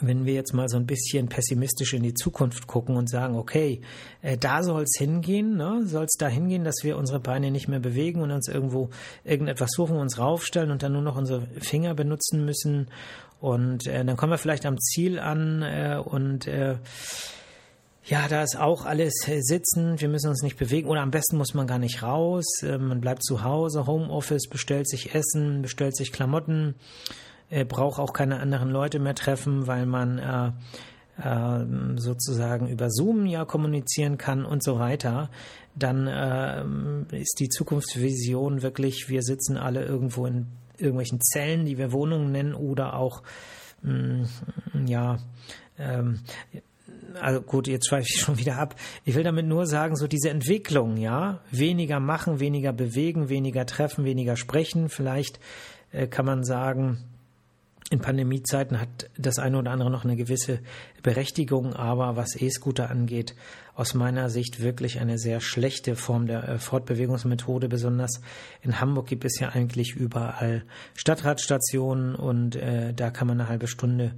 wenn 0.00 0.26
wir 0.26 0.34
jetzt 0.34 0.52
mal 0.52 0.68
so 0.68 0.76
ein 0.76 0.86
bisschen 0.86 1.28
pessimistisch 1.28 1.94
in 1.94 2.02
die 2.02 2.14
Zukunft 2.14 2.66
gucken 2.66 2.96
und 2.96 3.08
sagen, 3.08 3.36
okay, 3.36 3.80
äh, 4.22 4.36
da 4.36 4.62
soll 4.62 4.82
es 4.82 4.98
hingehen, 4.98 5.56
ne? 5.56 5.82
soll 5.86 6.04
es 6.04 6.16
da 6.18 6.28
hingehen, 6.28 6.64
dass 6.64 6.76
wir 6.82 6.98
unsere 6.98 7.20
Beine 7.20 7.50
nicht 7.50 7.68
mehr 7.68 7.80
bewegen 7.80 8.20
und 8.20 8.30
uns 8.30 8.48
irgendwo 8.48 8.90
irgendetwas 9.24 9.70
suchen, 9.72 9.96
uns 9.96 10.18
raufstellen 10.18 10.70
und 10.70 10.82
dann 10.82 10.92
nur 10.92 11.02
noch 11.02 11.16
unsere 11.16 11.46
Finger 11.60 11.94
benutzen 11.94 12.44
müssen. 12.44 12.88
Und 13.40 13.86
äh, 13.86 14.04
dann 14.04 14.16
kommen 14.16 14.32
wir 14.32 14.38
vielleicht 14.38 14.66
am 14.66 14.78
Ziel 14.78 15.18
an 15.18 15.62
äh, 15.62 16.00
und 16.02 16.46
äh, 16.46 16.76
ja, 18.04 18.28
da 18.28 18.42
ist 18.42 18.56
auch 18.56 18.84
alles 18.84 19.26
äh, 19.26 19.40
sitzen, 19.40 20.00
wir 20.00 20.08
müssen 20.08 20.28
uns 20.28 20.42
nicht 20.42 20.56
bewegen 20.56 20.88
oder 20.88 21.00
am 21.00 21.10
besten 21.10 21.36
muss 21.36 21.54
man 21.54 21.66
gar 21.66 21.78
nicht 21.78 22.02
raus, 22.02 22.44
äh, 22.62 22.78
man 22.78 23.00
bleibt 23.00 23.24
zu 23.24 23.42
Hause, 23.42 23.86
Homeoffice, 23.86 24.48
bestellt 24.48 24.88
sich 24.88 25.14
Essen, 25.14 25.62
bestellt 25.62 25.96
sich 25.96 26.12
Klamotten, 26.12 26.76
äh, 27.50 27.64
braucht 27.64 27.98
auch 27.98 28.12
keine 28.12 28.40
anderen 28.40 28.70
Leute 28.70 28.98
mehr 28.98 29.14
treffen, 29.14 29.66
weil 29.66 29.86
man 29.86 30.18
äh, 30.18 30.52
äh, 31.22 31.98
sozusagen 31.98 32.68
über 32.68 32.90
Zoom 32.90 33.26
ja 33.26 33.44
kommunizieren 33.44 34.18
kann 34.18 34.44
und 34.44 34.62
so 34.62 34.78
weiter, 34.78 35.30
dann 35.74 36.06
äh, 36.06 37.16
ist 37.16 37.38
die 37.40 37.48
Zukunftsvision 37.48 38.62
wirklich, 38.62 39.08
wir 39.08 39.22
sitzen 39.22 39.56
alle 39.56 39.84
irgendwo 39.84 40.26
in 40.26 40.46
irgendwelchen 40.78 41.20
Zellen, 41.20 41.64
die 41.64 41.78
wir 41.78 41.92
Wohnungen 41.92 42.32
nennen 42.32 42.54
oder 42.54 42.94
auch 42.94 43.22
mh, 43.82 44.26
mm, 44.74 44.86
ja 44.86 45.18
ähm, 45.78 46.20
also 47.20 47.40
gut, 47.40 47.66
jetzt 47.66 47.88
schweife 47.88 48.06
ich 48.08 48.20
schon 48.20 48.38
wieder 48.38 48.58
ab. 48.58 48.74
Ich 49.04 49.14
will 49.14 49.24
damit 49.24 49.46
nur 49.46 49.66
sagen, 49.66 49.96
so 49.96 50.06
diese 50.06 50.30
Entwicklung, 50.30 50.96
ja, 50.96 51.40
weniger 51.50 52.00
machen, 52.00 52.40
weniger 52.40 52.72
bewegen, 52.72 53.28
weniger 53.28 53.66
treffen, 53.66 54.04
weniger 54.04 54.36
sprechen. 54.36 54.88
Vielleicht 54.88 55.40
äh, 55.92 56.06
kann 56.06 56.26
man 56.26 56.44
sagen, 56.44 57.04
in 57.90 58.00
Pandemiezeiten 58.00 58.80
hat 58.80 59.10
das 59.16 59.38
eine 59.38 59.58
oder 59.58 59.70
andere 59.70 59.90
noch 59.90 60.04
eine 60.04 60.16
gewisse 60.16 60.58
Berechtigung, 61.02 61.74
aber 61.74 62.16
was 62.16 62.34
E-Scooter 62.34 62.90
angeht, 62.90 63.36
aus 63.74 63.94
meiner 63.94 64.28
Sicht 64.28 64.60
wirklich 64.60 64.98
eine 64.98 65.18
sehr 65.18 65.40
schlechte 65.40 65.94
Form 65.94 66.26
der 66.26 66.48
äh, 66.48 66.58
Fortbewegungsmethode. 66.58 67.68
Besonders 67.68 68.20
in 68.60 68.80
Hamburg 68.80 69.06
gibt 69.06 69.24
es 69.24 69.38
ja 69.38 69.50
eigentlich 69.50 69.94
überall 69.94 70.64
Stadtradstationen 70.94 72.16
und 72.16 72.56
äh, 72.56 72.92
da 72.92 73.10
kann 73.10 73.28
man 73.28 73.40
eine 73.40 73.48
halbe 73.48 73.68
Stunde 73.68 74.14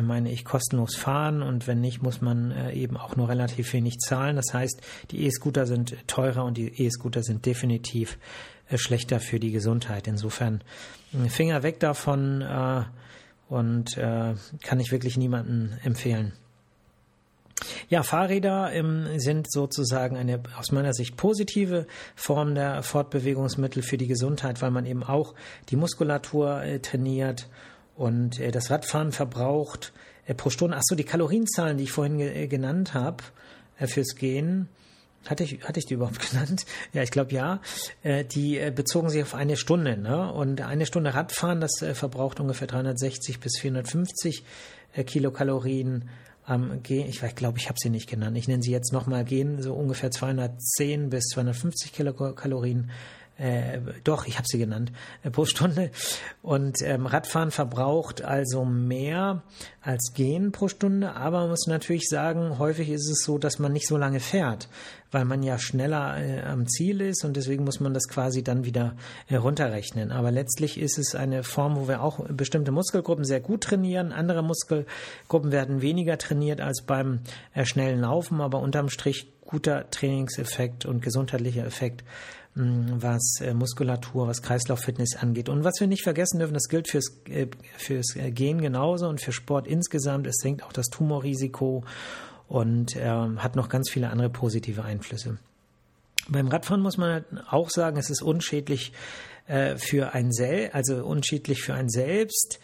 meine 0.00 0.30
ich, 0.30 0.44
kostenlos 0.44 0.96
fahren 0.96 1.42
und 1.42 1.66
wenn 1.66 1.80
nicht, 1.80 2.02
muss 2.02 2.20
man 2.20 2.50
äh, 2.52 2.72
eben 2.72 2.96
auch 2.96 3.16
nur 3.16 3.28
relativ 3.28 3.72
wenig 3.72 3.98
zahlen. 3.98 4.36
Das 4.36 4.54
heißt, 4.54 4.80
die 5.10 5.24
E-Scooter 5.26 5.66
sind 5.66 5.96
teurer 6.06 6.44
und 6.44 6.56
die 6.56 6.68
E-Scooter 6.82 7.22
sind 7.22 7.44
definitiv 7.44 8.18
äh, 8.68 8.78
schlechter 8.78 9.20
für 9.20 9.38
die 9.38 9.52
Gesundheit. 9.52 10.08
Insofern 10.08 10.62
Finger 11.28 11.62
weg 11.62 11.78
davon 11.78 12.42
und 13.50 13.96
kann 13.96 14.80
ich 14.80 14.92
wirklich 14.92 15.18
niemanden 15.18 15.78
empfehlen. 15.84 16.32
Ja, 17.88 18.02
Fahrräder 18.02 18.72
ähm, 18.72 19.06
sind 19.18 19.50
sozusagen 19.50 20.16
eine 20.16 20.40
aus 20.58 20.72
meiner 20.72 20.92
Sicht 20.92 21.16
positive 21.16 21.86
Form 22.14 22.54
der 22.54 22.82
Fortbewegungsmittel 22.82 23.82
für 23.82 23.98
die 23.98 24.06
Gesundheit, 24.06 24.62
weil 24.62 24.70
man 24.70 24.86
eben 24.86 25.02
auch 25.02 25.34
die 25.68 25.76
Muskulatur 25.76 26.62
äh, 26.62 26.78
trainiert 26.80 27.48
und 27.96 28.40
äh, 28.40 28.50
das 28.50 28.70
Radfahren 28.70 29.12
verbraucht 29.12 29.92
äh, 30.26 30.34
pro 30.34 30.50
Stunde, 30.50 30.76
ach 30.76 30.82
so, 30.84 30.94
die 30.94 31.04
Kalorienzahlen, 31.04 31.78
die 31.78 31.84
ich 31.84 31.92
vorhin 31.92 32.18
ge 32.18 32.44
äh, 32.44 32.46
genannt 32.46 32.94
habe 32.94 33.24
äh, 33.78 33.86
fürs 33.86 34.14
Gehen, 34.14 34.68
hatte 35.26 35.44
ich, 35.44 35.62
hatte 35.62 35.78
ich 35.78 35.86
die 35.86 35.94
überhaupt 35.94 36.20
genannt? 36.30 36.66
Ja, 36.92 37.02
ich 37.02 37.10
glaube 37.10 37.32
ja. 37.32 37.60
Äh, 38.02 38.24
die 38.24 38.58
äh, 38.58 38.72
bezogen 38.74 39.08
sich 39.08 39.22
auf 39.22 39.34
eine 39.34 39.56
Stunde. 39.56 39.96
Ne? 39.96 40.32
Und 40.32 40.60
eine 40.60 40.86
Stunde 40.86 41.14
Radfahren, 41.14 41.60
das 41.60 41.82
äh, 41.82 41.94
verbraucht 41.94 42.40
ungefähr 42.40 42.66
360 42.66 43.40
bis 43.40 43.58
450 43.58 44.44
äh, 44.94 45.04
Kilokalorien 45.04 46.08
am 46.44 46.82
Gehen. 46.82 47.08
Ich 47.08 47.20
glaube, 47.36 47.58
ich 47.58 47.68
habe 47.68 47.78
sie 47.80 47.90
nicht 47.90 48.08
genannt. 48.08 48.36
Ich 48.36 48.48
nenne 48.48 48.62
sie 48.62 48.72
jetzt 48.72 48.92
nochmal 48.92 49.24
Gehen, 49.24 49.62
so 49.62 49.74
ungefähr 49.74 50.10
210 50.10 51.08
bis 51.08 51.26
250 51.28 51.92
Kilokalorien 51.92 52.90
äh, 53.38 53.80
doch, 54.04 54.26
ich 54.26 54.36
habe 54.36 54.46
sie 54.46 54.58
genannt, 54.58 54.92
äh, 55.22 55.30
pro 55.30 55.44
Stunde. 55.44 55.90
Und 56.42 56.76
ähm, 56.82 57.06
Radfahren 57.06 57.50
verbraucht 57.50 58.22
also 58.22 58.64
mehr 58.64 59.42
als 59.80 60.12
Gehen 60.14 60.52
pro 60.52 60.68
Stunde, 60.68 61.14
aber 61.14 61.40
man 61.40 61.50
muss 61.50 61.66
natürlich 61.66 62.08
sagen, 62.08 62.58
häufig 62.58 62.88
ist 62.90 63.08
es 63.08 63.24
so, 63.24 63.38
dass 63.38 63.58
man 63.58 63.72
nicht 63.72 63.88
so 63.88 63.96
lange 63.96 64.20
fährt, 64.20 64.68
weil 65.10 65.24
man 65.24 65.42
ja 65.42 65.58
schneller 65.58 66.16
äh, 66.18 66.42
am 66.42 66.68
Ziel 66.68 67.00
ist 67.00 67.24
und 67.24 67.36
deswegen 67.36 67.64
muss 67.64 67.80
man 67.80 67.94
das 67.94 68.06
quasi 68.06 68.44
dann 68.44 68.64
wieder 68.64 68.94
äh, 69.28 69.36
runterrechnen. 69.36 70.12
Aber 70.12 70.30
letztlich 70.30 70.78
ist 70.78 70.98
es 70.98 71.14
eine 71.14 71.42
Form, 71.42 71.76
wo 71.76 71.88
wir 71.88 72.02
auch 72.02 72.24
bestimmte 72.28 72.70
Muskelgruppen 72.70 73.24
sehr 73.24 73.40
gut 73.40 73.62
trainieren, 73.62 74.12
andere 74.12 74.42
Muskelgruppen 74.42 75.50
werden 75.50 75.82
weniger 75.82 76.18
trainiert 76.18 76.60
als 76.60 76.82
beim 76.82 77.20
äh, 77.54 77.64
schnellen 77.64 78.00
Laufen, 78.00 78.40
aber 78.40 78.60
unterm 78.60 78.88
Strich 78.88 79.32
guter 79.44 79.90
Trainingseffekt 79.90 80.86
und 80.86 81.02
gesundheitlicher 81.02 81.66
Effekt 81.66 82.04
was 82.54 83.40
äh, 83.40 83.54
Muskulatur, 83.54 84.28
was 84.28 84.42
Kreislauffitness 84.42 85.16
angeht. 85.16 85.48
Und 85.48 85.64
was 85.64 85.80
wir 85.80 85.86
nicht 85.86 86.02
vergessen 86.02 86.38
dürfen, 86.38 86.54
das 86.54 86.68
gilt 86.68 86.90
fürs, 86.90 87.16
äh, 87.28 87.46
fürs 87.78 88.14
äh, 88.16 88.30
Gehen 88.30 88.60
genauso 88.60 89.08
und 89.08 89.22
für 89.22 89.32
Sport 89.32 89.66
insgesamt, 89.66 90.26
es 90.26 90.36
senkt 90.36 90.62
auch 90.62 90.72
das 90.72 90.88
Tumorrisiko 90.88 91.84
und 92.48 92.94
äh, 92.96 93.08
hat 93.08 93.56
noch 93.56 93.70
ganz 93.70 93.90
viele 93.90 94.10
andere 94.10 94.28
positive 94.28 94.84
Einflüsse. 94.84 95.38
Beim 96.28 96.48
Radfahren 96.48 96.82
muss 96.82 96.98
man 96.98 97.24
auch 97.50 97.70
sagen, 97.70 97.96
es 97.96 98.10
ist 98.10 98.22
unschädlich 98.22 98.92
für 99.76 100.14
ein 100.14 100.30
Selbst, 100.30 100.72
also 100.72 101.04
unschädlich 101.04 101.62
für 101.62 101.74
ein 101.74 101.88
Selbst. 101.88 102.60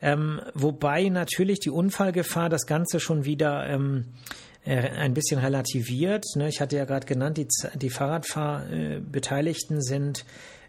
Ähm, 0.00 0.40
wobei 0.54 1.08
natürlich 1.08 1.58
die 1.58 1.70
Unfallgefahr 1.70 2.48
das 2.48 2.64
Ganze 2.64 3.00
schon 3.00 3.24
wieder 3.24 3.66
ähm, 3.66 4.04
äh, 4.04 4.51
ein 4.64 5.14
bisschen 5.14 5.40
relativiert. 5.40 6.24
Ne? 6.36 6.48
Ich 6.48 6.60
hatte 6.60 6.76
ja 6.76 6.84
gerade 6.84 7.06
genannt, 7.06 7.36
die, 7.36 7.48
die 7.74 7.90
Fahrradfahrbeteiligten 7.90 9.82
sind 9.82 10.24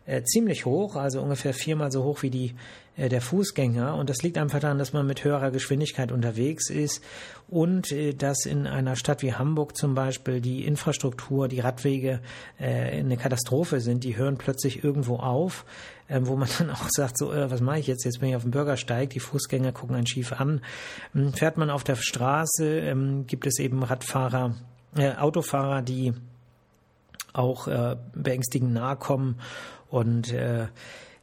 äh, 0.06 0.24
ziemlich 0.24 0.66
hoch, 0.66 0.96
also 0.96 1.22
ungefähr 1.22 1.54
viermal 1.54 1.92
so 1.92 2.04
hoch 2.04 2.22
wie 2.24 2.30
die 2.30 2.56
äh, 2.96 3.10
der 3.10 3.22
Fußgänger. 3.22 3.96
Und 3.96 4.10
das 4.10 4.22
liegt 4.22 4.38
einfach 4.38 4.60
daran, 4.60 4.78
dass 4.78 4.94
man 4.94 5.08
mit 5.08 5.24
höherer 5.24 5.50
Geschwindigkeit 5.50 6.12
unterwegs 6.12 6.70
ist 6.70 7.04
und 7.48 7.92
äh, 7.92 8.14
dass 8.14 8.46
in 8.46 8.68
einer 8.68 8.96
Stadt 8.96 9.22
wie 9.22 9.34
Hamburg 9.34 9.76
zum 9.76 9.96
Beispiel 9.96 10.42
die 10.42 10.66
Infrastruktur, 10.66 11.48
die 11.48 11.60
Radwege 11.60 12.20
äh, 12.60 13.00
eine 13.00 13.18
Katastrophe 13.18 13.80
sind. 13.82 14.04
Die 14.04 14.18
hören 14.18 14.38
plötzlich 14.38 14.84
irgendwo 14.84 15.16
auf, 15.18 15.66
äh, 16.08 16.20
wo 16.24 16.36
man 16.36 16.50
dann 16.60 16.70
auch 16.70 16.90
sagt, 16.90 17.18
so, 17.18 17.32
äh, 17.32 17.50
was 17.50 17.62
mache 17.62 17.80
ich 17.80 17.88
jetzt? 17.88 18.06
Jetzt 18.06 18.20
bin 18.20 18.30
ich 18.30 18.36
auf 18.36 18.44
dem 18.44 18.52
Bürgersteig, 18.52 19.10
die 19.12 19.20
Fußgänger 19.20 19.72
gucken 19.72 19.96
einen 19.96 20.08
schief 20.08 20.34
an. 20.34 20.62
Ähm, 21.16 21.34
fährt 21.34 21.58
man 21.58 21.70
auf 21.70 21.84
der 21.84 21.96
Straße, 21.96 22.80
ähm, 22.80 23.26
gibt 23.26 23.48
es 23.48 23.58
eben 23.60 23.84
Radfahrer, 23.84 24.56
äh, 24.98 25.16
Autofahrer, 25.16 25.82
die 25.82 26.14
auch 27.34 27.68
äh, 27.68 27.96
beängstigend 28.14 28.74
nahe 28.74 28.96
kommen 28.96 29.40
und 29.94 30.34
äh, 30.34 30.66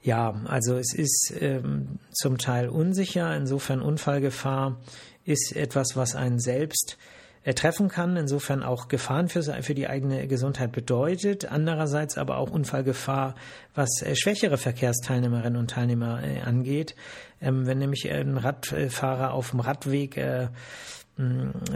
ja, 0.01 0.33
also 0.45 0.77
es 0.77 0.95
ist 0.95 1.35
ähm, 1.41 1.99
zum 2.13 2.39
Teil 2.39 2.69
unsicher, 2.69 3.37
insofern 3.37 3.83
Unfallgefahr 3.83 4.79
ist 5.25 5.57
etwas, 5.57 5.97
was 5.97 6.15
einen 6.15 6.39
selbst 6.39 6.97
äh, 7.43 7.53
treffen 7.53 7.89
kann, 7.89 8.17
insofern 8.17 8.63
auch 8.63 8.87
Gefahren 8.87 9.29
für, 9.29 9.43
für 9.43 9.75
die 9.75 9.89
eigene 9.89 10.29
Gesundheit 10.29 10.71
bedeutet, 10.71 11.51
andererseits 11.51 12.17
aber 12.17 12.37
auch 12.37 12.53
Unfallgefahr, 12.53 13.35
was 13.75 14.03
äh, 14.03 14.15
schwächere 14.15 14.57
Verkehrsteilnehmerinnen 14.57 15.59
und 15.59 15.73
Teilnehmer 15.73 16.23
äh, 16.23 16.41
angeht. 16.41 16.95
Ähm, 17.41 17.67
wenn 17.67 17.79
nämlich 17.79 18.09
ein 18.09 18.37
Radfahrer 18.37 19.33
auf 19.33 19.51
dem 19.51 19.59
Radweg 19.59 20.17
äh, 20.17 20.47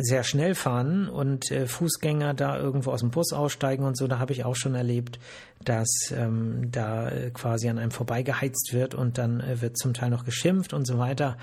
sehr 0.00 0.24
schnell 0.24 0.54
fahren 0.54 1.08
und 1.08 1.50
äh, 1.50 1.66
Fußgänger 1.66 2.34
da 2.34 2.58
irgendwo 2.58 2.92
aus 2.92 3.00
dem 3.00 3.10
Bus 3.10 3.32
aussteigen 3.32 3.84
und 3.84 3.96
so, 3.96 4.06
da 4.06 4.18
habe 4.18 4.32
ich 4.32 4.44
auch 4.44 4.56
schon 4.56 4.74
erlebt, 4.74 5.18
dass 5.64 5.88
ähm, 6.12 6.70
da 6.70 7.08
äh, 7.08 7.30
quasi 7.30 7.68
an 7.68 7.78
einem 7.78 7.90
vorbeigeheizt 7.90 8.72
wird 8.72 8.94
und 8.94 9.18
dann 9.18 9.40
äh, 9.40 9.60
wird 9.60 9.78
zum 9.78 9.94
Teil 9.94 10.10
noch 10.10 10.24
geschimpft 10.24 10.72
und 10.72 10.86
so 10.86 10.98
weiter. 10.98 11.36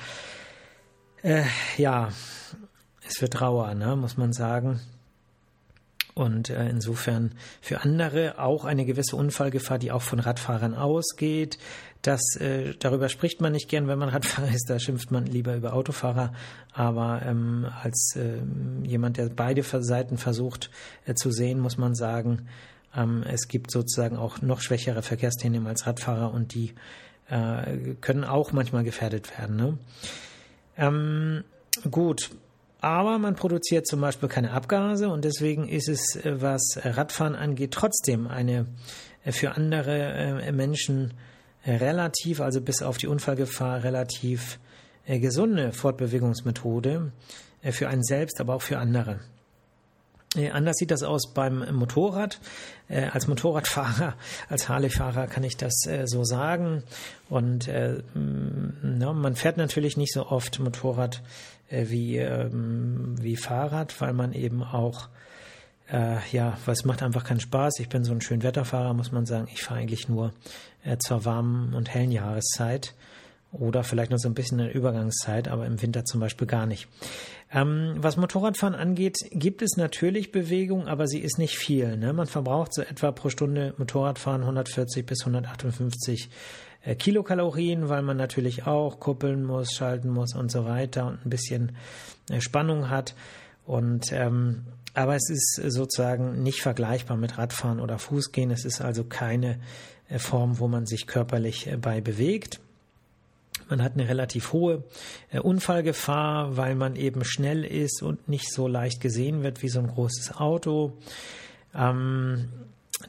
Äh, 1.22 1.44
ja, 1.78 2.10
es 3.08 3.22
wird 3.22 3.42
rauer, 3.42 3.74
ne, 3.76 3.96
muss 3.96 4.18
man 4.18 4.34
sagen. 4.34 4.80
Und 6.14 6.50
äh, 6.50 6.68
insofern 6.70 7.34
für 7.62 7.82
andere 7.82 8.38
auch 8.38 8.66
eine 8.66 8.86
gewisse 8.86 9.16
Unfallgefahr, 9.16 9.80
die 9.80 9.92
auch 9.92 10.02
von 10.02 10.20
Radfahrern 10.20 10.76
ausgeht. 10.76 11.58
Das, 12.02 12.36
äh, 12.38 12.74
darüber 12.80 13.10
spricht 13.10 13.42
man 13.42 13.52
nicht 13.52 13.70
gern, 13.70 13.88
wenn 13.88 14.00
man 14.00 14.10
Radfahrer 14.10 14.50
ist, 14.54 14.70
da 14.70 14.80
schimpft 14.80 15.12
man 15.12 15.26
lieber 15.26 15.56
über 15.56 15.74
Autofahrer. 15.74 16.34
Aber 16.74 17.22
ähm, 17.24 17.68
als 17.84 18.16
äh, 18.16 18.42
jemand, 18.84 19.18
der 19.18 19.30
beide 19.30 19.64
Seiten 19.64 20.18
versucht 20.18 20.72
äh, 21.06 21.14
zu 21.14 21.32
sehen, 21.32 21.60
muss 21.60 21.78
man 21.78 21.94
sagen, 21.94 22.48
ähm, 22.96 23.24
es 23.28 23.48
gibt 23.48 23.72
sozusagen 23.72 24.18
auch 24.18 24.42
noch 24.42 24.62
schwächere 24.62 25.02
Verkehrsteilnehmer 25.02 25.70
als 25.70 25.86
Radfahrer 25.86 26.34
und 26.34 26.54
die 26.54 26.74
äh, 27.30 27.96
können 28.02 28.24
auch 28.24 28.52
manchmal 28.52 28.84
gefährdet 28.84 29.38
werden. 29.38 29.56
Ne? 29.56 29.78
Ähm, 30.78 31.44
gut, 31.90 32.32
aber 32.82 33.20
man 33.20 33.36
produziert 33.36 33.86
zum 33.88 34.02
Beispiel 34.02 34.28
keine 34.28 34.52
Abgase 34.52 35.10
und 35.10 35.24
deswegen 35.24 35.68
ist 35.70 35.88
es, 35.88 36.16
äh, 36.16 36.42
was 36.42 36.80
Radfahren 36.84 37.36
angeht, 37.36 37.72
trotzdem 37.72 38.28
eine 38.28 38.66
äh, 39.24 39.32
für 39.32 39.52
andere 39.52 40.42
äh, 40.42 40.52
Menschen 40.52 41.14
relativ, 41.66 42.42
also 42.42 42.62
bis 42.62 42.82
auf 42.82 42.98
die 42.98 43.08
Unfallgefahr, 43.08 43.84
relativ 43.84 44.60
gesunde 45.08 45.72
Fortbewegungsmethode 45.72 47.12
für 47.72 47.90
einen 47.90 48.04
selbst, 48.04 48.40
aber 48.40 48.56
auch 48.56 48.62
für 48.62 48.78
andere. 48.78 49.20
Anders 50.54 50.78
sieht 50.78 50.92
das 50.92 51.04
aus 51.04 51.34
beim 51.34 51.76
Motorrad. 51.76 52.40
Als 52.88 53.28
Motorradfahrer, 53.28 54.16
als 54.50 54.70
Harley-Fahrer 54.70 55.28
kann 55.28 55.44
ich 55.44 55.58
das 55.58 55.74
so 56.06 56.24
sagen. 56.24 56.84
Und 57.30 57.68
man 57.68 59.36
fährt 59.36 59.58
natürlich 59.58 59.98
nicht 59.98 60.14
so 60.14 60.28
oft 60.28 60.60
Motorrad 60.60 61.22
äh, 61.72 61.90
wie, 61.90 62.18
ähm, 62.18 63.16
wie 63.20 63.38
Fahrrad, 63.38 64.00
weil 64.02 64.14
man 64.14 64.34
eben 64.34 64.64
auch, 64.64 65.08
äh, 65.92 66.18
ja, 66.32 66.58
was 66.66 66.86
macht 66.86 67.04
einfach 67.04 67.24
keinen 67.24 67.40
Spaß. 67.40 67.80
Ich 67.80 67.90
bin 67.90 68.04
so 68.04 68.12
ein 68.12 68.22
schön 68.22 68.44
Wetterfahrer, 68.44 68.94
muss 68.94 69.12
man 69.12 69.26
sagen. 69.26 69.48
Ich 69.52 69.64
fahre 69.64 69.82
eigentlich 69.82 70.08
nur 70.08 70.34
äh, 70.84 70.98
zur 70.98 71.26
warmen 71.26 71.74
und 71.74 71.94
hellen 71.94 72.12
Jahreszeit 72.12 72.94
oder 73.52 73.84
vielleicht 73.84 74.12
noch 74.12 74.18
so 74.18 74.30
ein 74.30 74.34
bisschen 74.34 74.60
in 74.60 74.66
der 74.68 74.76
Übergangszeit, 74.76 75.50
aber 75.50 75.66
im 75.66 75.82
Winter 75.82 76.06
zum 76.06 76.22
Beispiel 76.22 76.48
gar 76.48 76.66
nicht. 76.66 76.88
Ähm, 77.52 77.96
was 77.98 78.16
Motorradfahren 78.16 78.76
angeht, 78.76 79.18
gibt 79.32 79.62
es 79.62 79.76
natürlich 79.76 80.32
Bewegung, 80.32 80.88
aber 80.88 81.08
sie 81.08 81.20
ist 81.20 81.38
nicht 81.38 81.58
viel. 81.58 81.98
Ne? 81.98 82.14
Man 82.14 82.28
verbraucht 82.28 82.74
so 82.74 82.82
etwa 82.82 83.12
pro 83.12 83.30
Stunde 83.30 83.74
Motorradfahren 83.78 84.42
140 84.42 85.06
bis 85.06 85.22
158 85.22 86.30
äh, 86.84 86.96
Kilokalorien, 86.96 87.90
weil 87.90 88.04
man 88.04 88.16
natürlich 88.16 88.66
auch 88.66 89.02
kuppeln 89.02 89.44
muss, 89.44 89.74
schalten 89.74 90.10
muss 90.10 90.34
und 90.34 90.50
so 90.50 90.64
weiter 90.64 91.08
und 91.08 91.26
ein 91.26 91.30
bisschen 91.30 91.76
äh, 92.30 92.40
Spannung 92.40 92.90
hat. 92.90 93.16
Und 93.66 94.14
ähm, 94.14 94.64
aber 94.94 95.16
es 95.16 95.30
ist 95.30 95.62
sozusagen 95.68 96.44
nicht 96.44 96.62
vergleichbar 96.62 97.18
mit 97.18 97.38
Radfahren 97.38 97.80
oder 97.80 98.00
Fußgehen. 98.00 98.52
Es 98.52 98.66
ist 98.66 98.82
also 98.82 99.04
keine 99.04 99.60
äh, 100.10 100.20
Form, 100.20 100.60
wo 100.60 100.68
man 100.68 100.86
sich 100.86 101.08
körperlich 101.08 101.70
bei 101.82 102.02
bewegt. 102.02 102.60
Man 103.70 103.82
hat 103.82 103.94
eine 103.94 104.10
relativ 104.10 104.52
hohe 104.52 104.84
Unfallgefahr, 105.42 106.58
weil 106.58 106.76
man 106.76 106.98
eben 106.98 107.24
schnell 107.24 107.64
ist 107.64 108.02
und 108.02 108.28
nicht 108.28 108.52
so 108.52 108.68
leicht 108.68 109.00
gesehen 109.00 109.44
wird 109.44 109.62
wie 109.62 109.70
so 109.70 109.80
ein 109.80 109.88
großes 109.88 110.36
Auto. 110.36 110.94
Ähm, 111.74 112.50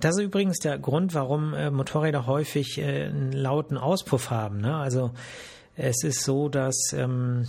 das 0.01 0.17
ist 0.17 0.25
übrigens 0.25 0.59
der 0.59 0.79
Grund, 0.79 1.15
warum 1.15 1.55
äh, 1.55 1.71
Motorräder 1.71 2.27
häufig 2.27 2.79
äh, 2.79 3.07
einen 3.07 3.33
lauten 3.33 3.77
Auspuff 3.77 4.31
haben. 4.31 4.61
Ne? 4.61 4.75
Also 4.77 5.11
es 5.77 6.03
ist 6.03 6.23
so, 6.23 6.49
dass 6.49 6.77
ähm, 6.93 7.47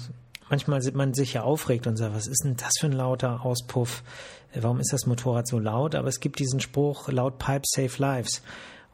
manchmal 0.53 0.81
man 0.93 1.15
sich 1.15 1.33
ja 1.33 1.41
aufregt 1.41 1.87
und 1.87 1.97
sagt, 1.97 2.13
was 2.13 2.27
ist 2.27 2.43
denn 2.43 2.55
das 2.55 2.73
für 2.79 2.85
ein 2.85 2.91
lauter 2.91 3.43
Auspuff? 3.43 4.03
Äh, 4.51 4.59
warum 4.61 4.79
ist 4.79 4.93
das 4.93 5.07
Motorrad 5.07 5.47
so 5.47 5.57
laut? 5.57 5.95
Aber 5.95 6.07
es 6.07 6.19
gibt 6.19 6.37
diesen 6.37 6.59
Spruch, 6.59 7.09
laut 7.09 7.39
Pipe 7.39 7.63
save 7.65 7.93
lives. 7.97 8.43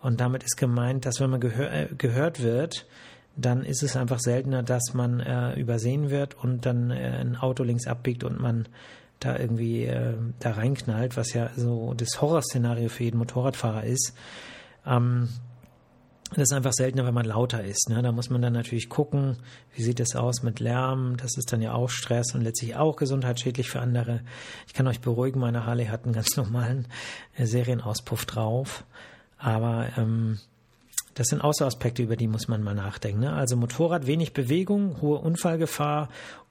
Und 0.02 0.22
damit 0.22 0.44
ist 0.44 0.56
gemeint, 0.56 1.06
dass 1.06 1.20
wenn 1.20 1.30
man 1.30 1.42
gehör, 1.42 1.70
äh, 1.70 1.90
gehört 1.98 2.42
wird, 2.42 2.88
dann 3.36 3.64
ist 3.64 3.84
es 3.84 3.98
einfach 3.98 4.20
seltener, 4.22 4.64
dass 4.64 4.94
man 4.94 5.20
äh, 5.20 5.60
übersehen 5.60 6.10
wird 6.10 6.34
und 6.42 6.66
dann 6.66 6.92
äh, 6.92 7.18
ein 7.20 7.36
Auto 7.36 7.64
links 7.64 7.88
abbiegt 7.88 8.24
und 8.24 8.40
man 8.40 8.70
da 9.20 9.38
irgendwie 9.38 9.84
äh, 9.84 10.14
da 10.40 10.52
reinknallt, 10.52 11.18
was 11.18 11.34
ja 11.34 11.50
so 11.58 11.94
das 11.94 12.22
Horrorszenario 12.22 12.88
für 12.88 13.04
jeden 13.04 13.18
Motorradfahrer 13.18 13.84
ist. 13.84 14.14
Ähm, 14.86 15.28
das 16.32 16.50
ist 16.50 16.54
einfach 16.54 16.74
seltener, 16.74 17.06
wenn 17.06 17.14
man 17.14 17.26
lauter 17.26 17.64
ist. 17.64 17.90
Ne? 17.90 18.02
Da 18.02 18.12
muss 18.12 18.30
man 18.30 18.42
dann 18.42 18.54
natürlich 18.54 18.90
gucken, 18.90 19.38
wie 19.76 19.82
sieht 19.82 20.00
es 20.00 20.16
aus 20.16 20.44
mit 20.44 20.60
Lärm. 20.60 21.18
Das 21.18 21.38
ist 21.38 21.52
dann 21.52 21.62
ja 21.62 21.74
auch 21.74 21.90
Stress 21.90 22.36
und 22.36 22.42
letztlich 22.42 22.76
auch 22.76 22.96
gesundheitsschädlich 22.96 23.70
für 23.70 23.80
andere. 23.80 24.22
Ich 24.68 24.74
kann 24.74 24.88
euch 24.88 25.02
beruhigen, 25.02 25.40
meine 25.40 25.66
Harley 25.66 25.86
hat 25.86 26.06
einen 26.06 26.14
ganz 26.14 26.36
normalen 26.38 26.88
äh, 27.36 27.46
Serienauspuff 27.46 28.26
drauf. 28.26 28.84
Aber 29.38 29.88
ähm, 29.98 30.40
das 31.16 31.28
sind 31.28 31.42
Außeraspekte, 31.42 32.04
über 32.04 32.16
die 32.16 32.28
muss 32.28 32.48
man 32.48 32.64
mal 32.64 32.76
nachdenken. 32.76 33.22
Ne? 33.22 33.34
Also 33.34 33.56
Motorrad, 33.58 34.08
wenig 34.08 34.34
Bewegung, 34.34 35.02
hohe 35.02 35.20
Unfallgefahr 35.20 36.10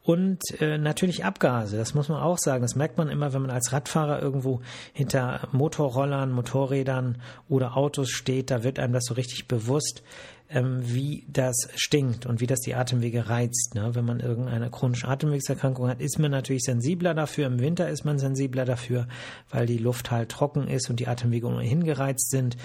und 0.08 0.40
äh, 0.60 0.78
natürlich 0.78 1.26
Abgase, 1.26 1.76
das 1.76 1.92
muss 1.92 2.08
man 2.08 2.22
auch 2.22 2.38
sagen. 2.38 2.62
Das 2.62 2.76
merkt 2.76 2.96
man 2.96 3.10
immer, 3.10 3.34
wenn 3.34 3.42
man 3.42 3.50
als 3.50 3.72
Radfahrer 3.72 4.22
irgendwo 4.22 4.62
hinter 4.94 5.46
Motorrollern, 5.52 6.32
Motorrädern 6.32 7.20
oder 7.46 7.76
Autos 7.76 8.08
steht. 8.08 8.50
Da 8.50 8.64
wird 8.64 8.78
einem 8.78 8.94
das 8.94 9.04
so 9.04 9.12
richtig 9.12 9.48
bewusst, 9.48 10.02
ähm, 10.48 10.80
wie 10.82 11.26
das 11.28 11.68
stinkt 11.74 12.24
und 12.24 12.40
wie 12.40 12.46
das 12.46 12.60
die 12.60 12.74
Atemwege 12.74 13.28
reizt. 13.28 13.74
Ne? 13.74 13.94
Wenn 13.94 14.06
man 14.06 14.20
irgendeine 14.20 14.70
chronische 14.70 15.08
Atemwegserkrankung 15.08 15.88
hat, 15.88 16.00
ist 16.00 16.18
man 16.18 16.30
natürlich 16.30 16.62
sensibler 16.62 17.12
dafür. 17.12 17.46
Im 17.46 17.60
Winter 17.60 17.90
ist 17.90 18.06
man 18.06 18.18
sensibler 18.18 18.64
dafür, 18.64 19.08
weil 19.50 19.66
die 19.66 19.76
Luft 19.76 20.10
halt 20.10 20.30
trocken 20.30 20.68
ist 20.68 20.88
und 20.88 21.00
die 21.00 21.08
Atemwege 21.08 21.46
ohnehin 21.46 21.84
gereizt 21.84 22.30
sind. 22.30 22.56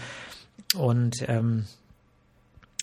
Und 0.77 1.25
ähm, 1.27 1.65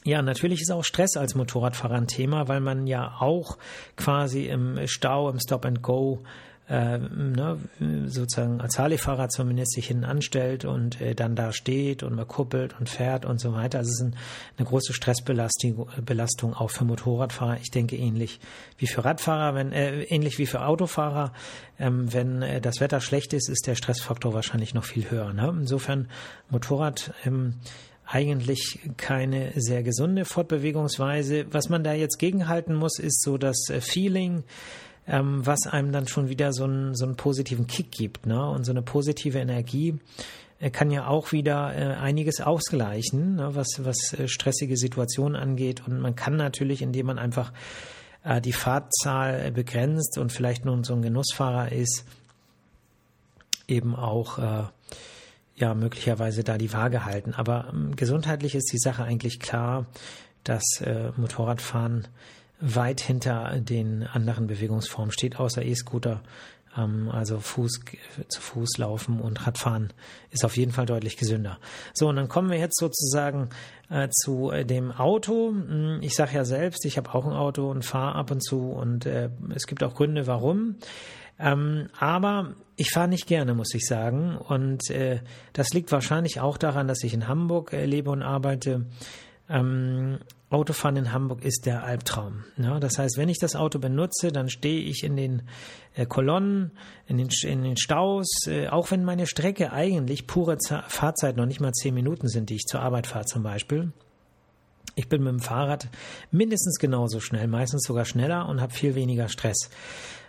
ja, 0.05 0.23
natürlich 0.23 0.63
ist 0.63 0.71
auch 0.71 0.85
Stress 0.85 1.17
als 1.17 1.35
Motorradfahrer 1.35 1.97
ein 1.97 2.07
Thema, 2.07 2.49
weil 2.49 2.61
man 2.61 2.87
ja 2.87 3.17
auch 3.21 3.59
quasi 3.97 4.47
im 4.47 4.79
Stau, 4.87 5.29
im 5.29 5.39
Stop 5.39 5.67
and 5.67 5.83
Go 5.83 6.23
äh, 6.71 6.99
ne, 6.99 7.59
sozusagen 8.07 8.61
als 8.61 8.79
Harley-Fahrer 8.79 9.29
zumindest 9.29 9.73
sich 9.73 9.89
hin 9.89 10.05
anstellt 10.05 10.65
und 10.65 11.01
äh, 11.01 11.17
dann 11.17 11.35
da 11.35 11.53
steht 11.53 12.05
und 12.05 12.15
man 12.15 12.29
kuppelt 12.29 12.79
und 12.79 12.89
fährt 12.89 13.27
und 13.27 13.41
so 13.41 13.53
weiter. 13.53 13.79
Also 13.79 13.89
es 13.89 14.01
ist 14.01 14.07
ein, 14.07 14.17
eine 14.57 14.69
große 14.69 14.93
Stressbelastung 14.93 15.89
Belastung 16.07 16.55
auch 16.55 16.71
für 16.71 16.85
Motorradfahrer. 16.85 17.59
Ich 17.61 17.73
denke 17.73 17.97
ähnlich 17.97 18.39
wie 18.79 18.87
für 18.87 19.05
Radfahrer, 19.05 19.57
wenn 19.57 19.73
äh, 19.73 20.05
ähnlich 20.05 20.39
wie 20.39 20.47
für 20.47 20.65
Autofahrer. 20.65 21.33
Ähm, 21.81 22.13
wenn 22.13 22.43
äh, 22.43 22.61
das 22.61 22.81
Wetter 22.81 23.01
schlecht 23.01 23.33
ist, 23.33 23.49
ist 23.49 23.67
der 23.67 23.75
Stressfaktor 23.75 24.33
wahrscheinlich 24.33 24.73
noch 24.73 24.85
viel 24.85 25.11
höher. 25.11 25.33
Ne? 25.33 25.53
Insofern 25.59 26.09
Motorrad 26.51 27.13
ähm, 27.25 27.55
eigentlich 28.13 28.81
keine 28.97 29.53
sehr 29.55 29.85
gesunde 29.85 30.25
Fortbewegungsweise. 30.25 31.47
Was 31.53 31.69
man 31.69 31.85
da 31.85 31.93
jetzt 31.93 32.19
gegenhalten 32.19 32.75
muss, 32.75 32.99
ist 32.99 33.23
so 33.23 33.39
das 33.39 33.69
äh, 33.71 33.81
Feeling, 33.81 34.43
ähm, 35.07 35.47
was 35.47 35.67
einem 35.69 35.93
dann 35.93 36.09
schon 36.09 36.29
wieder 36.29 36.53
so 36.53 36.65
einen, 36.65 36.95
so 36.97 37.05
einen 37.05 37.15
positiven 37.15 37.69
Kick 37.69 37.93
gibt. 37.93 38.27
Ne? 38.27 38.45
Und 38.51 38.65
so 38.65 38.73
eine 38.73 38.83
positive 38.83 39.39
Energie 39.39 40.01
äh, 40.59 40.71
kann 40.71 40.91
ja 40.91 41.07
auch 41.07 41.31
wieder 41.31 41.73
äh, 41.73 41.95
einiges 41.95 42.41
ausgleichen, 42.41 43.37
ne? 43.37 43.55
was, 43.55 43.85
was 43.85 44.17
stressige 44.27 44.77
Situationen 44.77 45.41
angeht. 45.41 45.87
Und 45.87 46.01
man 46.01 46.17
kann 46.17 46.35
natürlich, 46.37 46.83
indem 46.83 47.07
man 47.07 47.19
einfach 47.19 47.53
die 48.45 48.53
Fahrtzahl 48.53 49.51
begrenzt 49.51 50.19
und 50.19 50.31
vielleicht 50.31 50.67
nun 50.67 50.85
so 50.85 50.93
ein 50.93 51.01
Genussfahrer 51.01 51.73
ist, 51.73 52.05
eben 53.67 53.97
auch 53.97 54.71
ja 55.61 55.75
möglicherweise 55.75 56.45
da 56.45 56.59
die 56.59 56.73
Waage 56.73 57.05
halten. 57.05 57.35
Aber 57.35 57.69
ähm, 57.73 57.97
gesundheitlich 57.97 58.55
ist 58.55 58.73
die 58.73 58.79
Sache 58.79 59.05
eigentlich 59.05 59.41
klar, 59.41 59.87
dass 60.45 60.81
äh, 60.81 61.13
Motorradfahren 61.17 62.09
weit 62.61 63.01
hinter 63.01 63.59
den 63.61 64.05
anderen 64.05 64.47
Bewegungsformen 64.47 65.13
steht, 65.13 65.39
außer 65.39 65.63
E-Scooter. 65.63 66.23
Ähm, 66.77 67.11
also 67.11 67.41
Fuß 67.41 67.81
zu 68.29 68.41
Fuß 68.41 68.79
laufen 68.79 69.21
und 69.21 69.47
Radfahren 69.47 69.93
ist 70.31 70.45
auf 70.45 70.57
jeden 70.57 70.73
Fall 70.73 70.87
deutlich 70.87 71.17
gesünder. 71.17 71.59
So, 71.95 72.09
und 72.09 72.17
dann 72.17 72.29
kommen 72.29 72.51
wir 72.51 72.59
jetzt 72.59 72.79
sozusagen 72.79 73.49
äh, 73.89 74.09
zu 74.11 74.51
äh, 74.51 74.65
dem 74.65 74.93
Auto. 74.93 75.51
Hm, 75.51 75.99
ich 76.03 76.15
sage 76.15 76.35
ja 76.35 76.45
selbst, 76.45 76.85
ich 76.85 76.97
habe 76.97 77.15
auch 77.15 77.27
ein 77.27 77.33
Auto 77.33 77.71
und 77.71 77.85
fahre 77.85 78.15
ab 78.15 78.31
und 78.31 78.43
zu 78.43 78.71
und 78.71 79.07
äh, 79.07 79.31
es 79.55 79.67
gibt 79.67 79.83
auch 79.83 79.95
Gründe, 79.95 80.27
warum. 80.27 80.77
Ähm, 81.41 81.89
aber 81.99 82.55
ich 82.77 82.91
fahre 82.91 83.09
nicht 83.09 83.27
gerne, 83.27 83.55
muss 83.55 83.75
ich 83.75 83.87
sagen. 83.87 84.37
Und 84.37 84.91
äh, 84.91 85.21
das 85.53 85.71
liegt 85.71 85.91
wahrscheinlich 85.91 86.41
auch 86.41 86.59
daran, 86.59 86.87
dass 86.87 87.03
ich 87.03 87.15
in 87.15 87.29
Hamburg 87.29 87.73
äh, 87.73 87.87
lebe 87.87 88.11
und 88.11 88.23
arbeite. 88.23 88.87
Ähm, 89.49 90.19
Autofahren 90.51 90.97
in 90.97 91.13
Hamburg 91.13 91.45
ist 91.45 91.65
der 91.65 91.85
Albtraum. 91.85 92.45
Ja, 92.57 92.81
das 92.81 92.99
heißt, 92.99 93.17
wenn 93.17 93.29
ich 93.29 93.39
das 93.39 93.55
Auto 93.55 93.79
benutze, 93.79 94.33
dann 94.33 94.49
stehe 94.49 94.83
ich 94.83 95.05
in 95.05 95.17
den 95.17 95.43
äh, 95.95 96.07
Kolonnen, 96.07 96.73
in 97.07 97.19
den, 97.19 97.29
in 97.45 97.63
den 97.63 97.77
Staus, 97.77 98.29
äh, 98.47 98.69
auch 98.69 98.91
wenn 98.91 99.05
meine 99.05 99.27
Strecke 99.27 99.73
eigentlich 99.73 100.27
pure 100.27 100.59
Z 100.59 100.85
Fahrzeit 100.89 101.37
noch 101.37 101.47
nicht 101.47 101.61
mal 101.61 101.73
zehn 101.73 101.95
Minuten 101.95 102.29
sind, 102.29 102.51
die 102.51 102.57
ich 102.57 102.67
zur 102.67 102.81
Arbeit 102.81 103.07
fahre 103.07 103.27
zum 103.27 103.43
Beispiel. 103.43 103.93
Ich 104.97 105.09
bin 105.09 105.23
mit 105.23 105.33
dem 105.33 105.41
Fahrrad 105.41 105.89
mindestens 106.33 106.79
genauso 106.79 107.21
schnell, 107.21 107.47
meistens 107.47 107.85
sogar 107.85 108.05
schneller 108.05 108.49
und 108.49 108.61
habe 108.61 108.73
viel 108.73 108.97
weniger 108.97 109.29
Stress. 109.29 109.71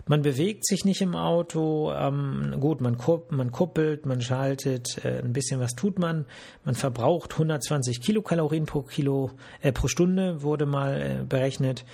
Man 0.07 0.21
bewegt 0.21 0.65
sich 0.65 0.85
nicht 0.85 1.01
im 1.01 1.15
Auto. 1.15 1.91
Ähm, 1.93 2.55
gut, 2.59 2.81
man, 2.81 2.97
kupp, 2.97 3.31
man 3.31 3.51
kuppelt, 3.51 4.05
man 4.05 4.21
schaltet, 4.21 5.03
äh, 5.03 5.19
ein 5.19 5.33
bisschen 5.33 5.59
was 5.59 5.73
tut 5.73 5.99
man. 5.99 6.25
Man 6.65 6.75
verbraucht 6.75 7.33
120 7.33 8.01
Kilokalorien 8.01 8.65
pro 8.65 8.81
Kilo 8.81 9.31
äh, 9.61 9.71
pro 9.71 9.87
Stunde 9.87 10.41
wurde 10.41 10.65
mal 10.65 11.01
äh, 11.01 11.23
berechnet. 11.23 11.85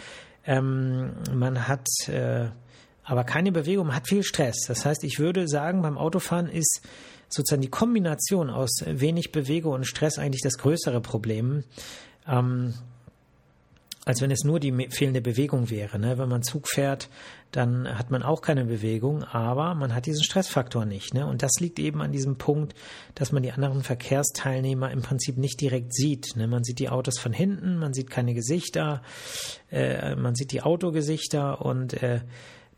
Ähm, 0.45 1.11
man 1.33 1.67
hat 1.67 1.87
äh, 2.07 2.47
aber 3.07 3.23
keine 3.23 3.53
Bewegung, 3.53 3.87
man 3.87 3.95
hat 3.95 4.07
viel 4.07 4.23
Stress. 4.23 4.65
Das 4.67 4.85
heißt, 4.85 5.05
ich 5.05 5.17
würde 5.17 5.47
sagen, 5.47 5.81
beim 5.81 5.97
Autofahren 5.97 6.49
ist 6.49 6.81
sozusagen 7.29 7.61
die 7.61 7.69
Kombination 7.69 8.49
aus 8.49 8.83
wenig 8.85 9.31
Bewegung 9.31 9.73
und 9.73 9.87
Stress 9.87 10.17
eigentlich 10.17 10.41
das 10.41 10.57
größere 10.57 10.99
Problem. 10.99 11.63
Ähm, 12.27 12.73
als 14.07 14.21
wenn 14.21 14.31
es 14.31 14.45
nur 14.45 14.61
die 14.61 14.87
fehlende 14.89 15.19
Bewegung 15.19 15.69
wäre. 15.69 15.99
Ne? 15.99 16.17
Wenn 16.17 16.29
man 16.29 16.41
Zug 16.41 16.69
fährt, 16.69 17.09
dann 17.51 17.97
hat 17.97 18.09
man 18.09 18.23
auch 18.23 18.41
keine 18.41 18.63
Bewegung, 18.63 19.25
aber 19.25 19.75
man 19.75 19.93
hat 19.93 20.05
diesen 20.05 20.23
Stressfaktor 20.23 20.85
nicht. 20.85 21.13
Ne? 21.13 21.27
Und 21.27 21.43
das 21.43 21.59
liegt 21.59 21.77
eben 21.77 22.01
an 22.01 22.13
diesem 22.13 22.37
Punkt, 22.37 22.73
dass 23.15 23.33
man 23.33 23.43
die 23.43 23.51
anderen 23.51 23.83
Verkehrsteilnehmer 23.83 24.91
im 24.91 25.01
Prinzip 25.01 25.37
nicht 25.37 25.59
direkt 25.59 25.93
sieht. 25.93 26.37
Ne? 26.37 26.47
Man 26.47 26.63
sieht 26.63 26.79
die 26.79 26.87
Autos 26.87 27.19
von 27.19 27.33
hinten, 27.33 27.79
man 27.79 27.93
sieht 27.93 28.09
keine 28.09 28.33
Gesichter, 28.33 29.01
äh, 29.71 30.15
man 30.15 30.35
sieht 30.35 30.53
die 30.53 30.61
Autogesichter 30.61 31.65
und 31.65 32.01
äh, 32.01 32.21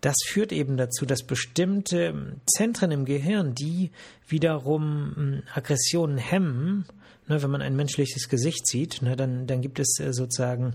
das 0.02 0.16
führt 0.26 0.52
eben 0.52 0.78
dazu, 0.78 1.06
dass 1.06 1.22
bestimmte 1.22 2.40
Zentren 2.48 2.90
im 2.90 3.06
Gehirn, 3.06 3.54
die 3.54 3.92
wiederum 4.28 5.14
hm, 5.16 5.44
Aggressionen 5.54 6.18
hemmen, 6.18 6.86
Ne, 7.30 7.44
wenn 7.44 7.52
man 7.52 7.62
ein 7.62 7.76
menschliches 7.76 8.28
Gesicht 8.28 8.66
sieht, 8.66 9.04
ne, 9.04 9.16
dann, 9.16 9.46
dann 9.46 9.62
gibt 9.62 9.80
es 9.80 10.00
äh, 10.00 10.14
sozusagen, 10.14 10.74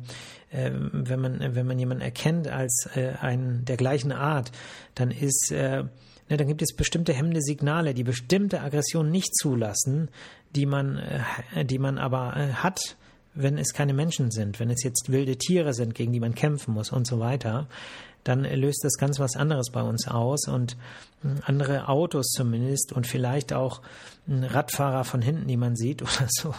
wenn 0.61 1.21
man, 1.21 1.55
wenn 1.55 1.67
man 1.67 1.79
jemanden 1.79 2.03
erkennt 2.03 2.49
als 2.49 2.89
äh, 2.95 3.13
einen 3.21 3.65
der 3.65 3.77
gleichen 3.77 4.13
Art, 4.13 4.53
dann 4.95 5.11
ist, 5.11 5.51
äh, 5.51 5.85
ne, 6.29 6.37
dann 6.37 6.47
gibt 6.47 6.63
es 6.63 6.75
bestimmte 6.75 7.13
hemmende 7.13 7.43
Signale, 7.43 7.95
die 7.95 8.05
bestimmte 8.05 8.61
Aggressionen 8.61 9.11
nicht 9.11 9.35
zulassen, 9.37 10.09
die 10.55 10.67
man, 10.67 10.99
äh, 11.55 11.65
die 11.65 11.79
man 11.79 11.99
aber 11.99 12.35
hat, 12.63 12.97
wenn 13.35 13.59
es 13.59 13.73
keine 13.73 13.95
Menschen 13.95 14.31
sind, 14.31 14.61
wenn 14.61 14.71
es 14.71 14.85
jetzt 14.85 15.11
wilde 15.11 15.37
Tiere 15.37 15.75
sind, 15.75 15.95
gegen 15.95 16.13
die 16.13 16.21
man 16.21 16.35
kämpfen 16.35 16.73
muss 16.73 16.93
und 16.93 17.07
so 17.07 17.19
weiter 17.19 17.67
dann 18.25 18.45
löst 18.45 18.83
das 18.83 18.95
ganz 18.95 19.21
was 19.21 19.37
anderes 19.37 19.71
bei 19.71 19.83
uns 19.83 20.09
aus 20.09 20.49
und 20.49 20.77
hm, 21.21 21.37
andere 21.45 21.89
Autos 21.89 22.29
zumindest 22.31 22.93
und 22.93 23.07
vielleicht 23.07 23.53
auch 23.53 23.83
Radfahrer 24.27 25.05
von 25.05 25.23
hinten, 25.23 25.47
die 25.47 25.59
man 25.59 25.77
sieht 25.77 26.03
oder 26.03 26.29
so, 26.29 26.55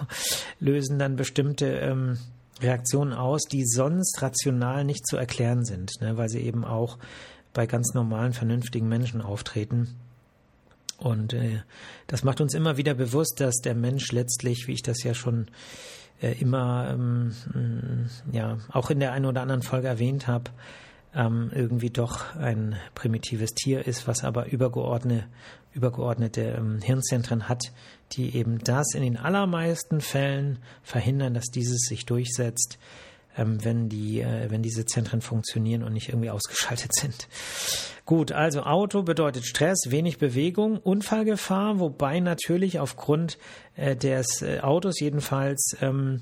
lösen 0.59 0.99
dann 0.99 1.15
bestimmte 1.15 1.65
ähm, 1.65 2.19
Reaktionen 2.61 3.13
aus, 3.13 3.43
die 3.43 3.65
sonst 3.65 4.21
rational 4.21 4.85
nicht 4.85 5.05
zu 5.05 5.17
erklären 5.17 5.65
sind, 5.65 5.91
ne, 6.01 6.17
weil 6.17 6.29
sie 6.29 6.41
eben 6.41 6.63
auch 6.63 6.97
bei 7.53 7.65
ganz 7.65 7.93
normalen, 7.93 8.33
vernünftigen 8.33 8.87
Menschen 8.87 9.21
auftreten. 9.21 9.95
Und 10.97 11.33
äh, 11.33 11.61
das 12.07 12.23
macht 12.23 12.39
uns 12.39 12.53
immer 12.53 12.77
wieder 12.77 12.93
bewusst, 12.93 13.39
dass 13.39 13.55
der 13.57 13.75
Mensch 13.75 14.11
letztlich, 14.11 14.67
wie 14.67 14.73
ich 14.73 14.83
das 14.83 15.03
ja 15.03 15.13
schon 15.13 15.47
äh, 16.21 16.33
immer 16.39 16.89
ähm, 16.91 17.35
ja 18.31 18.57
auch 18.71 18.89
in 18.89 18.99
der 18.99 19.11
einen 19.11 19.25
oder 19.25 19.41
anderen 19.41 19.63
Folge 19.63 19.87
erwähnt 19.87 20.27
habe, 20.27 20.51
ähm, 21.15 21.51
irgendwie 21.53 21.89
doch 21.89 22.35
ein 22.35 22.75
primitives 22.93 23.53
Tier 23.53 23.87
ist, 23.87 24.07
was 24.07 24.23
aber 24.23 24.47
übergeordnete, 24.51 25.25
übergeordnete 25.73 26.41
ähm, 26.41 26.81
Hirnzentren 26.81 27.47
hat, 27.47 27.71
die 28.13 28.35
eben 28.35 28.59
das 28.59 28.93
in 28.93 29.01
den 29.01 29.17
allermeisten 29.17 30.01
Fällen 30.01 30.59
verhindern, 30.83 31.33
dass 31.33 31.45
dieses 31.45 31.81
sich 31.87 32.05
durchsetzt, 32.05 32.77
ähm, 33.37 33.63
wenn, 33.63 33.89
die, 33.89 34.21
äh, 34.21 34.49
wenn 34.49 34.61
diese 34.61 34.85
Zentren 34.85 35.21
funktionieren 35.21 35.83
und 35.83 35.93
nicht 35.93 36.09
irgendwie 36.09 36.29
ausgeschaltet 36.29 36.93
sind. 36.99 37.27
Gut, 38.05 38.31
also 38.31 38.63
Auto 38.63 39.01
bedeutet 39.01 39.45
Stress, 39.45 39.87
wenig 39.87 40.17
Bewegung, 40.17 40.77
Unfallgefahr, 40.77 41.79
wobei 41.79 42.19
natürlich 42.19 42.79
aufgrund 42.79 43.37
äh, 43.75 43.95
des 43.95 44.41
äh, 44.41 44.59
Autos 44.59 44.99
jedenfalls 44.99 45.75
ähm, 45.81 46.21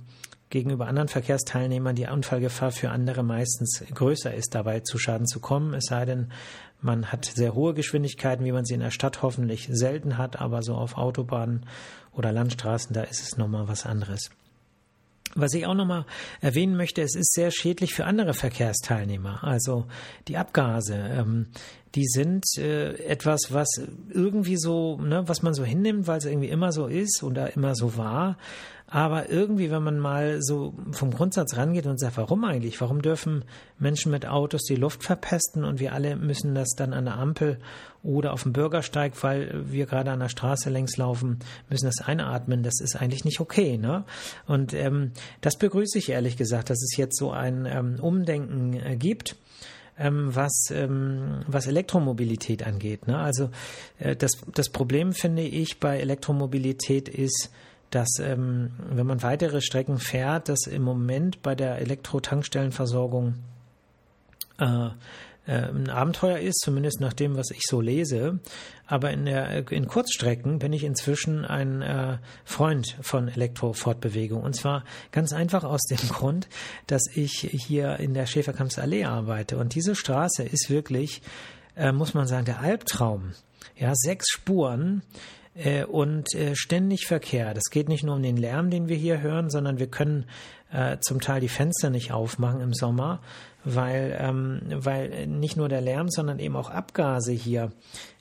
gegenüber 0.54 0.86
anderen 0.88 1.08
Verkehrsteilnehmern 1.08 1.96
die 1.96 2.06
Unfallgefahr 2.06 2.72
für 2.72 2.92
andere 2.92 3.24
meistens 3.24 3.84
größer 3.92 4.32
ist, 4.36 4.54
dabei 4.54 4.82
zu 4.82 5.00
Schaden 5.00 5.26
zu 5.26 5.40
kommen, 5.40 5.74
es 5.74 5.86
sei 5.86 6.06
denn, 6.06 6.32
man 6.80 7.12
hat 7.12 7.26
sehr 7.26 7.56
hohe 7.56 7.74
Geschwindigkeiten, 7.74 8.46
wie 8.46 8.52
man 8.52 8.64
sie 8.64 8.76
in 8.76 8.82
der 8.82 8.92
Stadt 8.92 9.24
hoffentlich 9.24 9.68
selten 9.72 10.20
hat, 10.20 10.40
aber 10.40 10.62
so 10.62 10.76
auf 10.76 10.96
Autobahnen 10.96 11.66
oder 12.12 12.32
Landstraßen, 12.32 12.94
da 12.94 13.02
ist 13.02 13.24
es 13.24 13.36
nochmal 13.38 13.68
was 13.68 13.88
anderes. 13.88 14.30
Was 15.34 15.56
ich 15.56 15.66
auch 15.66 15.74
nochmal 15.74 16.06
erwähnen 16.42 16.76
möchte, 16.76 17.02
es 17.02 17.16
ist 17.16 17.34
sehr 17.34 17.50
schädlich 17.50 17.96
für 17.96 18.06
andere 18.06 18.36
Verkehrsteilnehmer. 18.36 19.44
Also 19.44 19.88
die 20.28 20.38
Abgase, 20.38 20.94
ähm, 20.94 21.48
die 21.96 22.08
sind 22.08 22.46
äh, 22.58 22.94
etwas, 23.06 23.52
was 23.52 23.70
irgendwie 24.10 24.58
so, 24.58 24.98
ne, 24.98 25.24
was 25.28 25.44
man 25.44 25.54
so 25.54 25.64
hinnimmt, 25.64 26.08
weil 26.08 26.18
es 26.18 26.26
irgendwie 26.26 26.50
immer 26.50 26.72
so 26.72 26.88
ist 26.88 27.24
oder 27.24 27.56
immer 27.56 27.76
so 27.76 27.98
war. 27.98 28.38
Aber 28.88 29.30
irgendwie, 29.30 29.72
wenn 29.72 29.82
man 29.82 29.98
mal 29.98 30.38
so 30.42 30.76
vom 30.92 31.10
Grundsatz 31.10 31.58
rangeht 31.58 31.88
und 31.88 32.00
sagt, 32.00 32.18
warum 32.18 32.44
eigentlich? 32.44 32.80
Warum 32.80 33.02
dürfen 33.02 33.44
Menschen 33.80 34.12
mit 34.12 34.28
Autos 34.28 34.66
die 34.66 34.76
Luft 34.76 35.04
verpesten 35.04 35.64
und 35.64 35.80
wir 35.80 35.94
alle 35.94 36.16
müssen 36.16 36.54
das 36.54 36.76
dann 36.76 36.94
an 36.94 37.06
der 37.06 37.16
Ampel 37.18 37.58
oder 38.04 38.34
auf 38.34 38.44
dem 38.44 38.54
Bürgersteig, 38.54 39.14
weil 39.24 39.64
wir 39.72 39.88
gerade 39.88 40.12
an 40.12 40.20
der 40.20 40.30
Straße 40.30 40.70
längs 40.70 40.98
laufen, 40.98 41.40
müssen 41.70 41.86
das 41.86 42.02
einatmen? 42.02 42.62
Das 42.62 42.82
ist 42.82 42.96
eigentlich 42.96 43.26
nicht 43.26 43.40
okay, 43.40 43.80
ne? 43.80 44.04
Und 44.46 44.76
ähm, 44.76 45.12
das 45.42 45.58
begrüße 45.58 45.98
ich 45.98 46.10
ehrlich 46.10 46.38
gesagt, 46.38 46.70
dass 46.70 46.84
es 46.84 46.96
jetzt 46.96 47.18
so 47.18 47.32
ein 47.32 47.66
ähm, 47.66 47.98
Umdenken 48.00 48.74
äh, 48.74 48.96
gibt. 48.96 49.38
Ähm, 49.98 50.36
was, 50.36 50.72
ähm, 50.72 51.44
was 51.46 51.68
Elektromobilität 51.68 52.66
angeht. 52.66 53.08
Ne? 53.08 53.18
Also 53.18 53.52
äh, 54.00 54.16
das, 54.16 54.32
das 54.54 54.70
Problem 54.70 55.14
finde 55.14 55.44
ich 55.44 55.80
bei 55.80 56.00
Elektromobilität 56.00 57.08
ist, 57.08 57.52
dass 57.92 58.18
ähm, 58.20 58.72
wenn 58.90 59.06
man 59.06 59.22
weitere 59.22 59.62
Strecken 59.62 60.00
fährt, 60.00 60.50
dass 60.50 60.66
im 60.66 60.82
Moment 60.82 61.44
bei 61.44 61.54
der 61.54 61.78
Elektro-Tankstellenversorgung 61.78 63.36
äh, 64.58 64.90
ein 65.52 65.90
Abenteuer 65.90 66.40
ist, 66.40 66.60
zumindest 66.60 67.02
nach 67.02 67.14
dem, 67.14 67.36
was 67.36 67.52
ich 67.52 67.64
so 67.64 67.82
lese. 67.82 68.40
Aber 68.86 69.12
in, 69.12 69.26
der, 69.26 69.72
in 69.72 69.88
Kurzstrecken 69.88 70.60
bin 70.60 70.72
ich 70.72 70.84
inzwischen 70.84 71.46
ein 71.46 71.82
äh, 71.82 72.18
Freund 72.46 72.98
von 73.02 73.28
Elektrofortbewegung. 73.28 74.42
Und 74.42 74.56
zwar 74.56 74.84
ganz 75.12 75.34
einfach 75.34 75.64
aus 75.64 75.82
dem 75.84 75.98
Grund, 76.10 76.48
dass 76.88 77.04
ich 77.14 77.50
hier 77.52 78.00
in 78.00 78.14
der 78.14 78.26
Schäferkampfsallee 78.26 79.06
arbeite. 79.06 79.58
Und 79.58 79.76
diese 79.76 79.96
Straße 79.96 80.44
ist 80.44 80.70
wirklich, 80.70 81.22
äh, 81.76 81.92
muss 81.92 82.14
man 82.14 82.28
sagen, 82.28 82.46
der 82.46 82.60
Albtraum. 82.60 83.32
Ja, 83.76 83.94
sechs 83.96 84.30
Spuren 84.30 85.02
äh, 85.56 85.84
und 85.84 86.34
äh, 86.36 86.56
ständig 86.56 87.08
Verkehr. 87.08 87.54
Das 87.54 87.66
geht 87.72 87.90
nicht 87.90 88.04
nur 88.04 88.16
um 88.16 88.24
den 88.24 88.38
Lärm, 88.38 88.70
den 88.70 88.88
wir 88.88 88.98
hier 88.98 89.22
hören, 89.22 89.50
sondern 89.50 89.80
wir 89.80 89.88
können 89.88 90.26
äh, 90.74 90.98
zum 91.02 91.22
Teil 91.22 91.40
die 91.40 91.50
Fenster 91.50 91.90
nicht 91.90 92.12
aufmachen 92.12 92.60
im 92.60 92.74
Sommer, 92.74 93.22
weil, 93.64 94.18
ähm, 94.20 94.62
weil 94.68 95.28
nicht 95.28 95.56
nur 95.56 95.70
der 95.70 95.82
Lärm, 95.82 96.10
sondern 96.10 96.40
eben 96.40 96.56
auch 96.56 96.70
Abgase 96.70 97.32
hier 97.32 97.72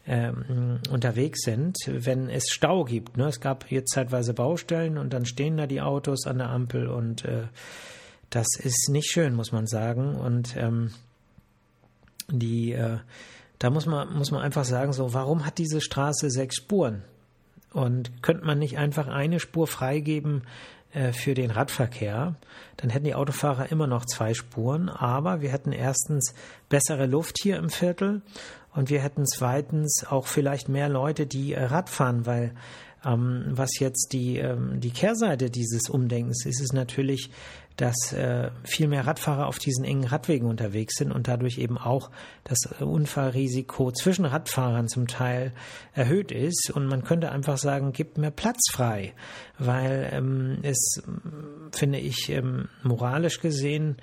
ähm, 0.06 0.80
unterwegs 0.90 1.42
sind, 1.42 1.76
wenn 1.86 2.28
es 2.28 2.50
Stau 2.50 2.84
gibt. 2.84 3.16
Ne? 3.16 3.28
Es 3.28 3.40
gab 3.40 3.66
hier 3.66 3.86
zeitweise 3.86 4.34
Baustellen 4.34 4.98
und 4.98 5.12
dann 5.12 5.24
stehen 5.24 5.56
da 5.56 5.66
die 5.66 5.80
Autos 5.80 6.26
an 6.26 6.38
der 6.38 6.50
Ampel 6.50 6.88
und 6.88 7.24
äh, 7.24 7.44
das 8.30 8.48
ist 8.58 8.88
nicht 8.90 9.10
schön, 9.10 9.34
muss 9.34 9.52
man 9.52 9.66
sagen. 9.66 10.14
Und 10.16 10.56
ähm, 10.56 10.90
die, 12.28 12.72
äh, 12.72 12.98
da 13.58 13.70
muss 13.70 13.86
man, 13.86 14.12
muss 14.14 14.30
man 14.30 14.42
einfach 14.42 14.64
sagen, 14.64 14.92
so, 14.92 15.14
warum 15.14 15.46
hat 15.46 15.58
diese 15.58 15.80
Straße 15.80 16.30
sechs 16.30 16.56
Spuren? 16.56 17.02
Und 17.72 18.22
könnte 18.22 18.44
man 18.44 18.58
nicht 18.58 18.76
einfach 18.76 19.08
eine 19.08 19.40
Spur 19.40 19.66
freigeben 19.66 20.42
für 21.12 21.34
den 21.34 21.50
Radverkehr, 21.50 22.36
dann 22.76 22.90
hätten 22.90 23.06
die 23.06 23.14
Autofahrer 23.14 23.72
immer 23.72 23.86
noch 23.86 24.04
zwei 24.04 24.34
Spuren, 24.34 24.88
aber 24.88 25.40
wir 25.40 25.50
hätten 25.50 25.72
erstens 25.72 26.34
bessere 26.68 27.06
Luft 27.06 27.38
hier 27.40 27.56
im 27.56 27.70
Viertel 27.70 28.22
und 28.74 28.90
wir 28.90 29.00
hätten 29.00 29.26
zweitens 29.26 30.04
auch 30.08 30.26
vielleicht 30.26 30.68
mehr 30.68 30.88
Leute, 30.88 31.26
die 31.26 31.52
äh, 31.52 31.64
Rad 31.64 31.90
fahren, 31.90 32.26
weil 32.26 32.54
ähm, 33.04 33.44
was 33.48 33.78
jetzt 33.78 34.12
die, 34.12 34.38
ähm, 34.38 34.80
die 34.80 34.90
Kehrseite 34.90 35.50
dieses 35.50 35.88
Umdenkens 35.90 36.46
ist, 36.46 36.60
ist 36.60 36.72
natürlich, 36.72 37.30
dass 37.76 38.12
äh, 38.12 38.50
viel 38.64 38.88
mehr 38.88 39.06
Radfahrer 39.06 39.46
auf 39.46 39.58
diesen 39.58 39.84
engen 39.84 40.04
Radwegen 40.04 40.48
unterwegs 40.48 40.96
sind 40.96 41.12
und 41.12 41.28
dadurch 41.28 41.58
eben 41.58 41.78
auch 41.78 42.10
das 42.44 42.66
Unfallrisiko 42.80 43.92
zwischen 43.92 44.24
Radfahrern 44.24 44.88
zum 44.88 45.06
Teil 45.06 45.52
erhöht 45.94 46.32
ist. 46.32 46.70
Und 46.74 46.86
man 46.86 47.02
könnte 47.02 47.32
einfach 47.32 47.58
sagen, 47.58 47.92
gibt 47.92 48.18
mehr 48.18 48.30
Platz 48.30 48.70
frei, 48.70 49.14
weil 49.58 50.10
ähm, 50.12 50.58
es, 50.62 51.02
finde 51.72 51.98
ich, 51.98 52.28
ähm, 52.30 52.68
moralisch 52.82 53.40
gesehen 53.40 53.96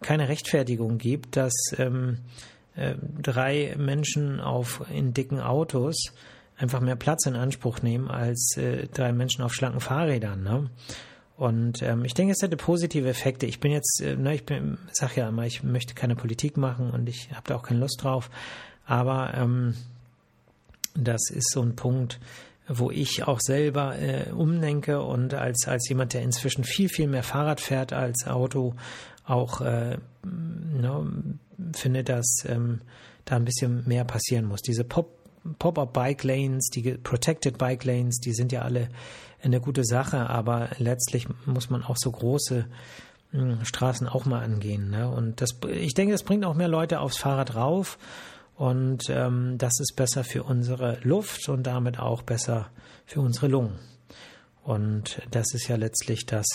keine 0.00 0.28
Rechtfertigung 0.28 0.98
gibt, 0.98 1.36
dass 1.36 1.54
ähm, 1.78 2.18
äh, 2.76 2.94
drei 3.20 3.74
Menschen 3.78 4.40
auf 4.40 4.84
in 4.90 5.14
dicken 5.14 5.40
Autos 5.40 6.12
einfach 6.56 6.80
mehr 6.80 6.96
Platz 6.96 7.26
in 7.26 7.36
Anspruch 7.36 7.82
nehmen 7.82 8.10
als 8.10 8.56
äh, 8.56 8.86
drei 8.88 9.12
Menschen 9.12 9.42
auf 9.42 9.54
schlanken 9.54 9.80
Fahrrädern. 9.80 10.42
Ne? 10.42 10.70
Und 11.36 11.82
ähm, 11.82 12.04
ich 12.04 12.14
denke, 12.14 12.32
es 12.32 12.42
hätte 12.42 12.56
positive 12.56 13.08
Effekte. 13.08 13.46
Ich 13.46 13.58
bin 13.58 13.72
jetzt, 13.72 14.00
äh, 14.00 14.16
ne, 14.16 14.34
ich 14.34 14.46
bin, 14.46 14.78
sag 14.92 15.16
ja 15.16 15.28
immer, 15.28 15.44
ich 15.44 15.62
möchte 15.62 15.94
keine 15.94 16.14
Politik 16.14 16.56
machen 16.56 16.90
und 16.90 17.08
ich 17.08 17.30
habe 17.32 17.48
da 17.48 17.56
auch 17.56 17.62
keine 17.64 17.80
Lust 17.80 18.02
drauf. 18.02 18.30
Aber 18.86 19.34
ähm, 19.34 19.74
das 20.94 21.30
ist 21.30 21.50
so 21.50 21.62
ein 21.62 21.74
Punkt, 21.74 22.20
wo 22.68 22.90
ich 22.90 23.24
auch 23.26 23.40
selber 23.40 23.98
äh, 23.98 24.30
umdenke 24.30 25.02
und 25.02 25.34
als, 25.34 25.66
als 25.66 25.88
jemand, 25.88 26.14
der 26.14 26.22
inzwischen 26.22 26.64
viel, 26.64 26.88
viel 26.88 27.08
mehr 27.08 27.22
Fahrrad 27.24 27.60
fährt 27.60 27.92
als 27.92 28.26
Auto, 28.26 28.74
auch 29.26 29.60
äh, 29.60 29.98
ne, 30.22 31.12
finde, 31.74 32.04
dass 32.04 32.44
ähm, 32.46 32.80
da 33.24 33.36
ein 33.36 33.44
bisschen 33.44 33.86
mehr 33.86 34.04
passieren 34.04 34.46
muss. 34.46 34.62
Diese 34.62 34.84
Pop 34.84 35.23
Pop-up 35.58 35.92
Bike 35.92 36.24
Lanes, 36.24 36.68
die 36.70 36.82
Protected 36.94 37.58
Bike 37.58 37.84
Lanes, 37.84 38.18
die 38.18 38.32
sind 38.32 38.52
ja 38.52 38.62
alle 38.62 38.88
eine 39.42 39.60
gute 39.60 39.84
Sache, 39.84 40.30
aber 40.30 40.70
letztlich 40.78 41.26
muss 41.46 41.70
man 41.70 41.82
auch 41.82 41.96
so 41.98 42.10
große 42.10 42.66
hm, 43.32 43.64
Straßen 43.64 44.08
auch 44.08 44.24
mal 44.24 44.42
angehen. 44.42 44.90
Ne? 44.90 45.08
Und 45.08 45.40
das, 45.40 45.58
ich 45.68 45.94
denke, 45.94 46.12
das 46.12 46.22
bringt 46.22 46.44
auch 46.44 46.54
mehr 46.54 46.68
Leute 46.68 47.00
aufs 47.00 47.18
Fahrrad 47.18 47.54
rauf 47.54 47.98
und 48.56 49.10
ähm, 49.10 49.58
das 49.58 49.80
ist 49.80 49.96
besser 49.96 50.24
für 50.24 50.44
unsere 50.44 50.98
Luft 51.02 51.48
und 51.48 51.64
damit 51.64 51.98
auch 51.98 52.22
besser 52.22 52.70
für 53.04 53.20
unsere 53.20 53.48
Lungen. 53.48 53.78
Und 54.62 55.20
das 55.30 55.52
ist 55.52 55.68
ja 55.68 55.76
letztlich 55.76 56.24
das, 56.24 56.46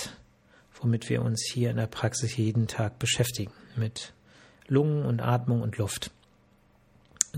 womit 0.81 1.09
wir 1.09 1.21
uns 1.21 1.47
hier 1.53 1.69
in 1.69 1.77
der 1.77 1.87
Praxis 1.87 2.37
jeden 2.37 2.67
Tag 2.67 2.97
beschäftigen, 2.97 3.51
mit 3.75 4.13
Lungen 4.67 5.05
und 5.05 5.21
Atmung 5.21 5.61
und 5.61 5.77
Luft. 5.77 6.11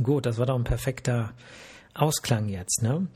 Gut, 0.01 0.25
das 0.25 0.38
war 0.38 0.45
doch 0.45 0.56
ein 0.56 0.63
perfekter 0.63 1.34
Ausklang 1.93 2.47
jetzt. 2.47 2.82
Ne? 2.82 3.08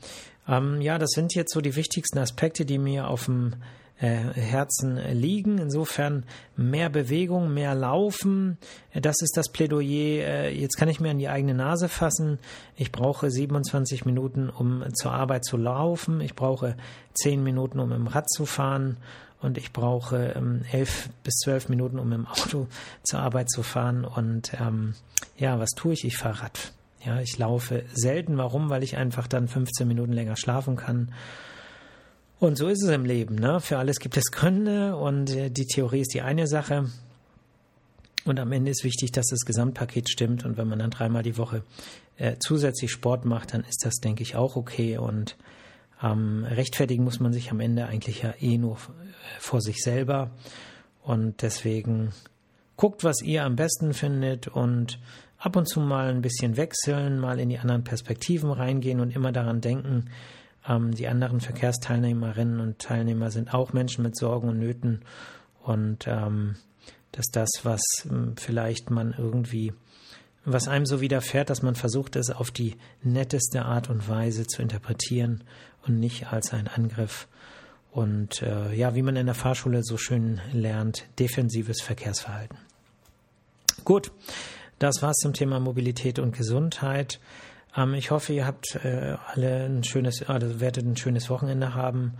Ähm, 0.48 0.80
ja, 0.80 0.98
das 0.98 1.10
sind 1.10 1.34
jetzt 1.34 1.52
so 1.52 1.60
die 1.60 1.76
wichtigsten 1.76 2.18
Aspekte, 2.18 2.64
die 2.64 2.78
mir 2.78 3.08
auf 3.08 3.24
dem 3.24 3.54
äh, 3.98 4.06
Herzen 4.06 4.96
liegen. 5.12 5.58
Insofern 5.58 6.24
mehr 6.56 6.90
Bewegung, 6.90 7.54
mehr 7.54 7.74
Laufen. 7.74 8.58
Das 8.94 9.16
ist 9.22 9.36
das 9.36 9.50
Plädoyer. 9.50 10.24
Äh, 10.26 10.58
jetzt 10.58 10.76
kann 10.76 10.88
ich 10.88 11.00
mir 11.00 11.10
an 11.10 11.18
die 11.18 11.28
eigene 11.28 11.54
Nase 11.54 11.88
fassen. 11.88 12.38
Ich 12.76 12.92
brauche 12.92 13.30
27 13.30 14.04
Minuten, 14.04 14.50
um 14.50 14.84
zur 14.94 15.12
Arbeit 15.12 15.44
zu 15.44 15.56
laufen. 15.56 16.20
Ich 16.20 16.34
brauche 16.34 16.76
10 17.14 17.42
Minuten, 17.42 17.80
um 17.80 17.92
im 17.92 18.06
Rad 18.06 18.28
zu 18.28 18.44
fahren. 18.44 18.98
Und 19.40 19.58
ich 19.58 19.72
brauche 19.72 20.34
ähm, 20.36 20.62
11 20.72 21.10
bis 21.22 21.36
12 21.36 21.68
Minuten, 21.68 21.98
um 21.98 22.12
im 22.12 22.26
Auto 22.26 22.68
zur 23.02 23.20
Arbeit 23.20 23.50
zu 23.50 23.62
fahren. 23.62 24.04
Und 24.04 24.52
ähm, 24.60 24.94
ja, 25.38 25.58
was 25.58 25.70
tue 25.70 25.92
ich? 25.92 26.04
Ich 26.04 26.16
fahre 26.16 26.42
Rad. 26.42 26.72
Ja, 27.04 27.20
ich 27.20 27.38
laufe 27.38 27.84
selten. 27.92 28.36
Warum? 28.38 28.70
Weil 28.70 28.82
ich 28.82 28.96
einfach 28.96 29.26
dann 29.26 29.48
15 29.48 29.86
Minuten 29.86 30.12
länger 30.12 30.36
schlafen 30.36 30.76
kann. 30.76 31.12
Und 32.38 32.58
so 32.58 32.68
ist 32.68 32.82
es 32.82 32.90
im 32.90 33.04
Leben. 33.04 33.36
Ne? 33.36 33.60
Für 33.60 33.78
alles 33.78 33.98
gibt 33.98 34.16
es 34.16 34.30
Gründe 34.30 34.96
und 34.96 35.30
äh, 35.30 35.50
die 35.50 35.66
Theorie 35.66 36.00
ist 36.00 36.12
die 36.12 36.20
eine 36.22 36.46
Sache. 36.46 36.90
Und 38.24 38.40
am 38.40 38.52
Ende 38.52 38.72
ist 38.72 38.82
wichtig, 38.82 39.12
dass 39.12 39.28
das 39.28 39.44
Gesamtpaket 39.46 40.10
stimmt. 40.10 40.44
Und 40.44 40.56
wenn 40.56 40.68
man 40.68 40.80
dann 40.80 40.90
dreimal 40.90 41.22
die 41.22 41.38
Woche 41.38 41.62
äh, 42.18 42.36
zusätzlich 42.40 42.90
Sport 42.90 43.24
macht, 43.24 43.54
dann 43.54 43.62
ist 43.64 43.84
das, 43.84 43.96
denke 43.96 44.22
ich, 44.22 44.36
auch 44.36 44.56
okay. 44.56 44.98
Und 44.98 45.36
ähm, 46.02 46.44
rechtfertigen 46.44 47.04
muss 47.04 47.20
man 47.20 47.32
sich 47.32 47.50
am 47.50 47.60
Ende 47.60 47.86
eigentlich 47.86 48.22
ja 48.22 48.34
eh 48.40 48.58
nur 48.58 48.74
äh, 48.74 48.78
vor 49.38 49.60
sich 49.60 49.80
selber. 49.82 50.30
Und 51.02 51.40
deswegen 51.42 52.12
guckt, 52.76 53.04
was 53.04 53.22
ihr 53.22 53.44
am 53.44 53.56
besten 53.56 53.94
findet 53.94 54.48
und 54.48 54.98
ab 55.46 55.54
und 55.54 55.68
zu 55.68 55.78
mal 55.78 56.08
ein 56.08 56.22
bisschen 56.22 56.56
wechseln, 56.56 57.20
mal 57.20 57.38
in 57.38 57.48
die 57.48 57.58
anderen 57.60 57.84
Perspektiven 57.84 58.50
reingehen 58.50 58.98
und 58.98 59.14
immer 59.14 59.30
daran 59.30 59.60
denken, 59.60 60.10
ähm, 60.68 60.92
die 60.92 61.06
anderen 61.06 61.40
Verkehrsteilnehmerinnen 61.40 62.58
und 62.58 62.80
Teilnehmer 62.80 63.30
sind 63.30 63.54
auch 63.54 63.72
Menschen 63.72 64.02
mit 64.02 64.18
Sorgen 64.18 64.48
und 64.48 64.58
Nöten 64.58 65.02
und 65.62 66.08
ähm, 66.08 66.56
dass 67.12 67.26
das, 67.26 67.48
was 67.62 67.80
ähm, 68.10 68.34
vielleicht 68.36 68.90
man 68.90 69.14
irgendwie, 69.16 69.72
was 70.44 70.66
einem 70.66 70.84
so 70.84 71.00
widerfährt, 71.00 71.48
dass 71.48 71.62
man 71.62 71.76
versucht, 71.76 72.16
es 72.16 72.30
auf 72.30 72.50
die 72.50 72.74
netteste 73.04 73.64
Art 73.64 73.88
und 73.88 74.08
Weise 74.08 74.48
zu 74.48 74.62
interpretieren 74.62 75.44
und 75.86 76.00
nicht 76.00 76.32
als 76.32 76.52
ein 76.52 76.66
Angriff. 76.66 77.28
Und 77.92 78.42
äh, 78.42 78.74
ja, 78.74 78.96
wie 78.96 79.02
man 79.02 79.14
in 79.14 79.26
der 79.26 79.36
Fahrschule 79.36 79.84
so 79.84 79.96
schön 79.96 80.40
lernt, 80.52 81.06
defensives 81.20 81.82
Verkehrsverhalten. 81.82 82.58
Gut, 83.84 84.10
das 84.78 85.02
war's 85.02 85.16
zum 85.16 85.32
Thema 85.32 85.60
Mobilität 85.60 86.18
und 86.18 86.36
Gesundheit. 86.36 87.20
Ähm, 87.76 87.94
ich 87.94 88.10
hoffe, 88.10 88.32
ihr 88.32 88.46
habt 88.46 88.76
äh, 88.84 89.16
alle 89.26 89.66
ein 89.66 89.84
schönes, 89.84 90.22
also 90.28 90.60
werdet 90.60 90.84
ein 90.84 90.96
schönes 90.96 91.30
Wochenende 91.30 91.74
haben. 91.74 92.14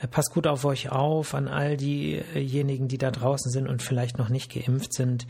Äh, 0.00 0.08
passt 0.08 0.32
gut 0.32 0.46
auf 0.46 0.64
euch 0.64 0.90
auf, 0.90 1.34
an 1.34 1.48
all 1.48 1.76
diejenigen, 1.76 2.88
die 2.88 2.98
da 2.98 3.10
draußen 3.10 3.50
sind 3.50 3.68
und 3.68 3.82
vielleicht 3.82 4.18
noch 4.18 4.28
nicht 4.28 4.52
geimpft 4.52 4.94
sind. 4.94 5.26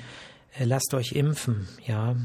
Äh, 0.59 0.65
lasst 0.65 0.95
euch 0.95 1.13
impfen, 1.13 1.69
ja. 1.87 2.17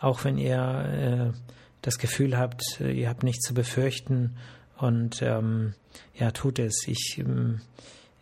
Auch 0.00 0.24
wenn 0.24 0.38
ihr 0.38 1.34
das 1.82 1.98
Gefühl 1.98 2.38
habt, 2.38 2.80
ihr 2.80 3.06
habt 3.10 3.22
nichts 3.22 3.46
zu 3.46 3.52
befürchten 3.52 4.34
und 4.78 5.20
ähm, 5.20 5.74
ja, 6.14 6.30
tut 6.30 6.58
es. 6.58 6.84
Ich, 6.86 7.18
ähm, 7.18 7.60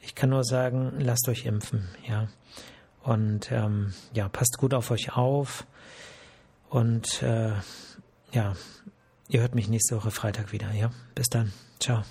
ich 0.01 0.17
kann 0.17 0.31
nur 0.31 0.43
sagen, 0.43 0.95
lasst 0.99 1.29
euch 1.29 1.47
impfen, 1.47 1.89
ja. 2.09 2.27
Und 3.09 3.51
ähm, 3.53 3.95
ja, 4.13 4.29
passt 4.29 4.59
gut 4.59 4.75
auf 4.75 4.91
euch 4.91 5.17
auf. 5.17 5.65
Und 6.69 7.23
äh, 7.23 7.53
ja, 8.33 8.55
ihr 9.29 9.41
hört 9.41 9.55
mich 9.55 9.69
nächste 9.69 9.97
Woche 9.97 10.11
Freitag 10.11 10.53
wieder. 10.53 10.71
Ja, 10.73 10.91
bis 11.15 11.29
dann. 11.31 11.51
Ciao. 11.81 12.03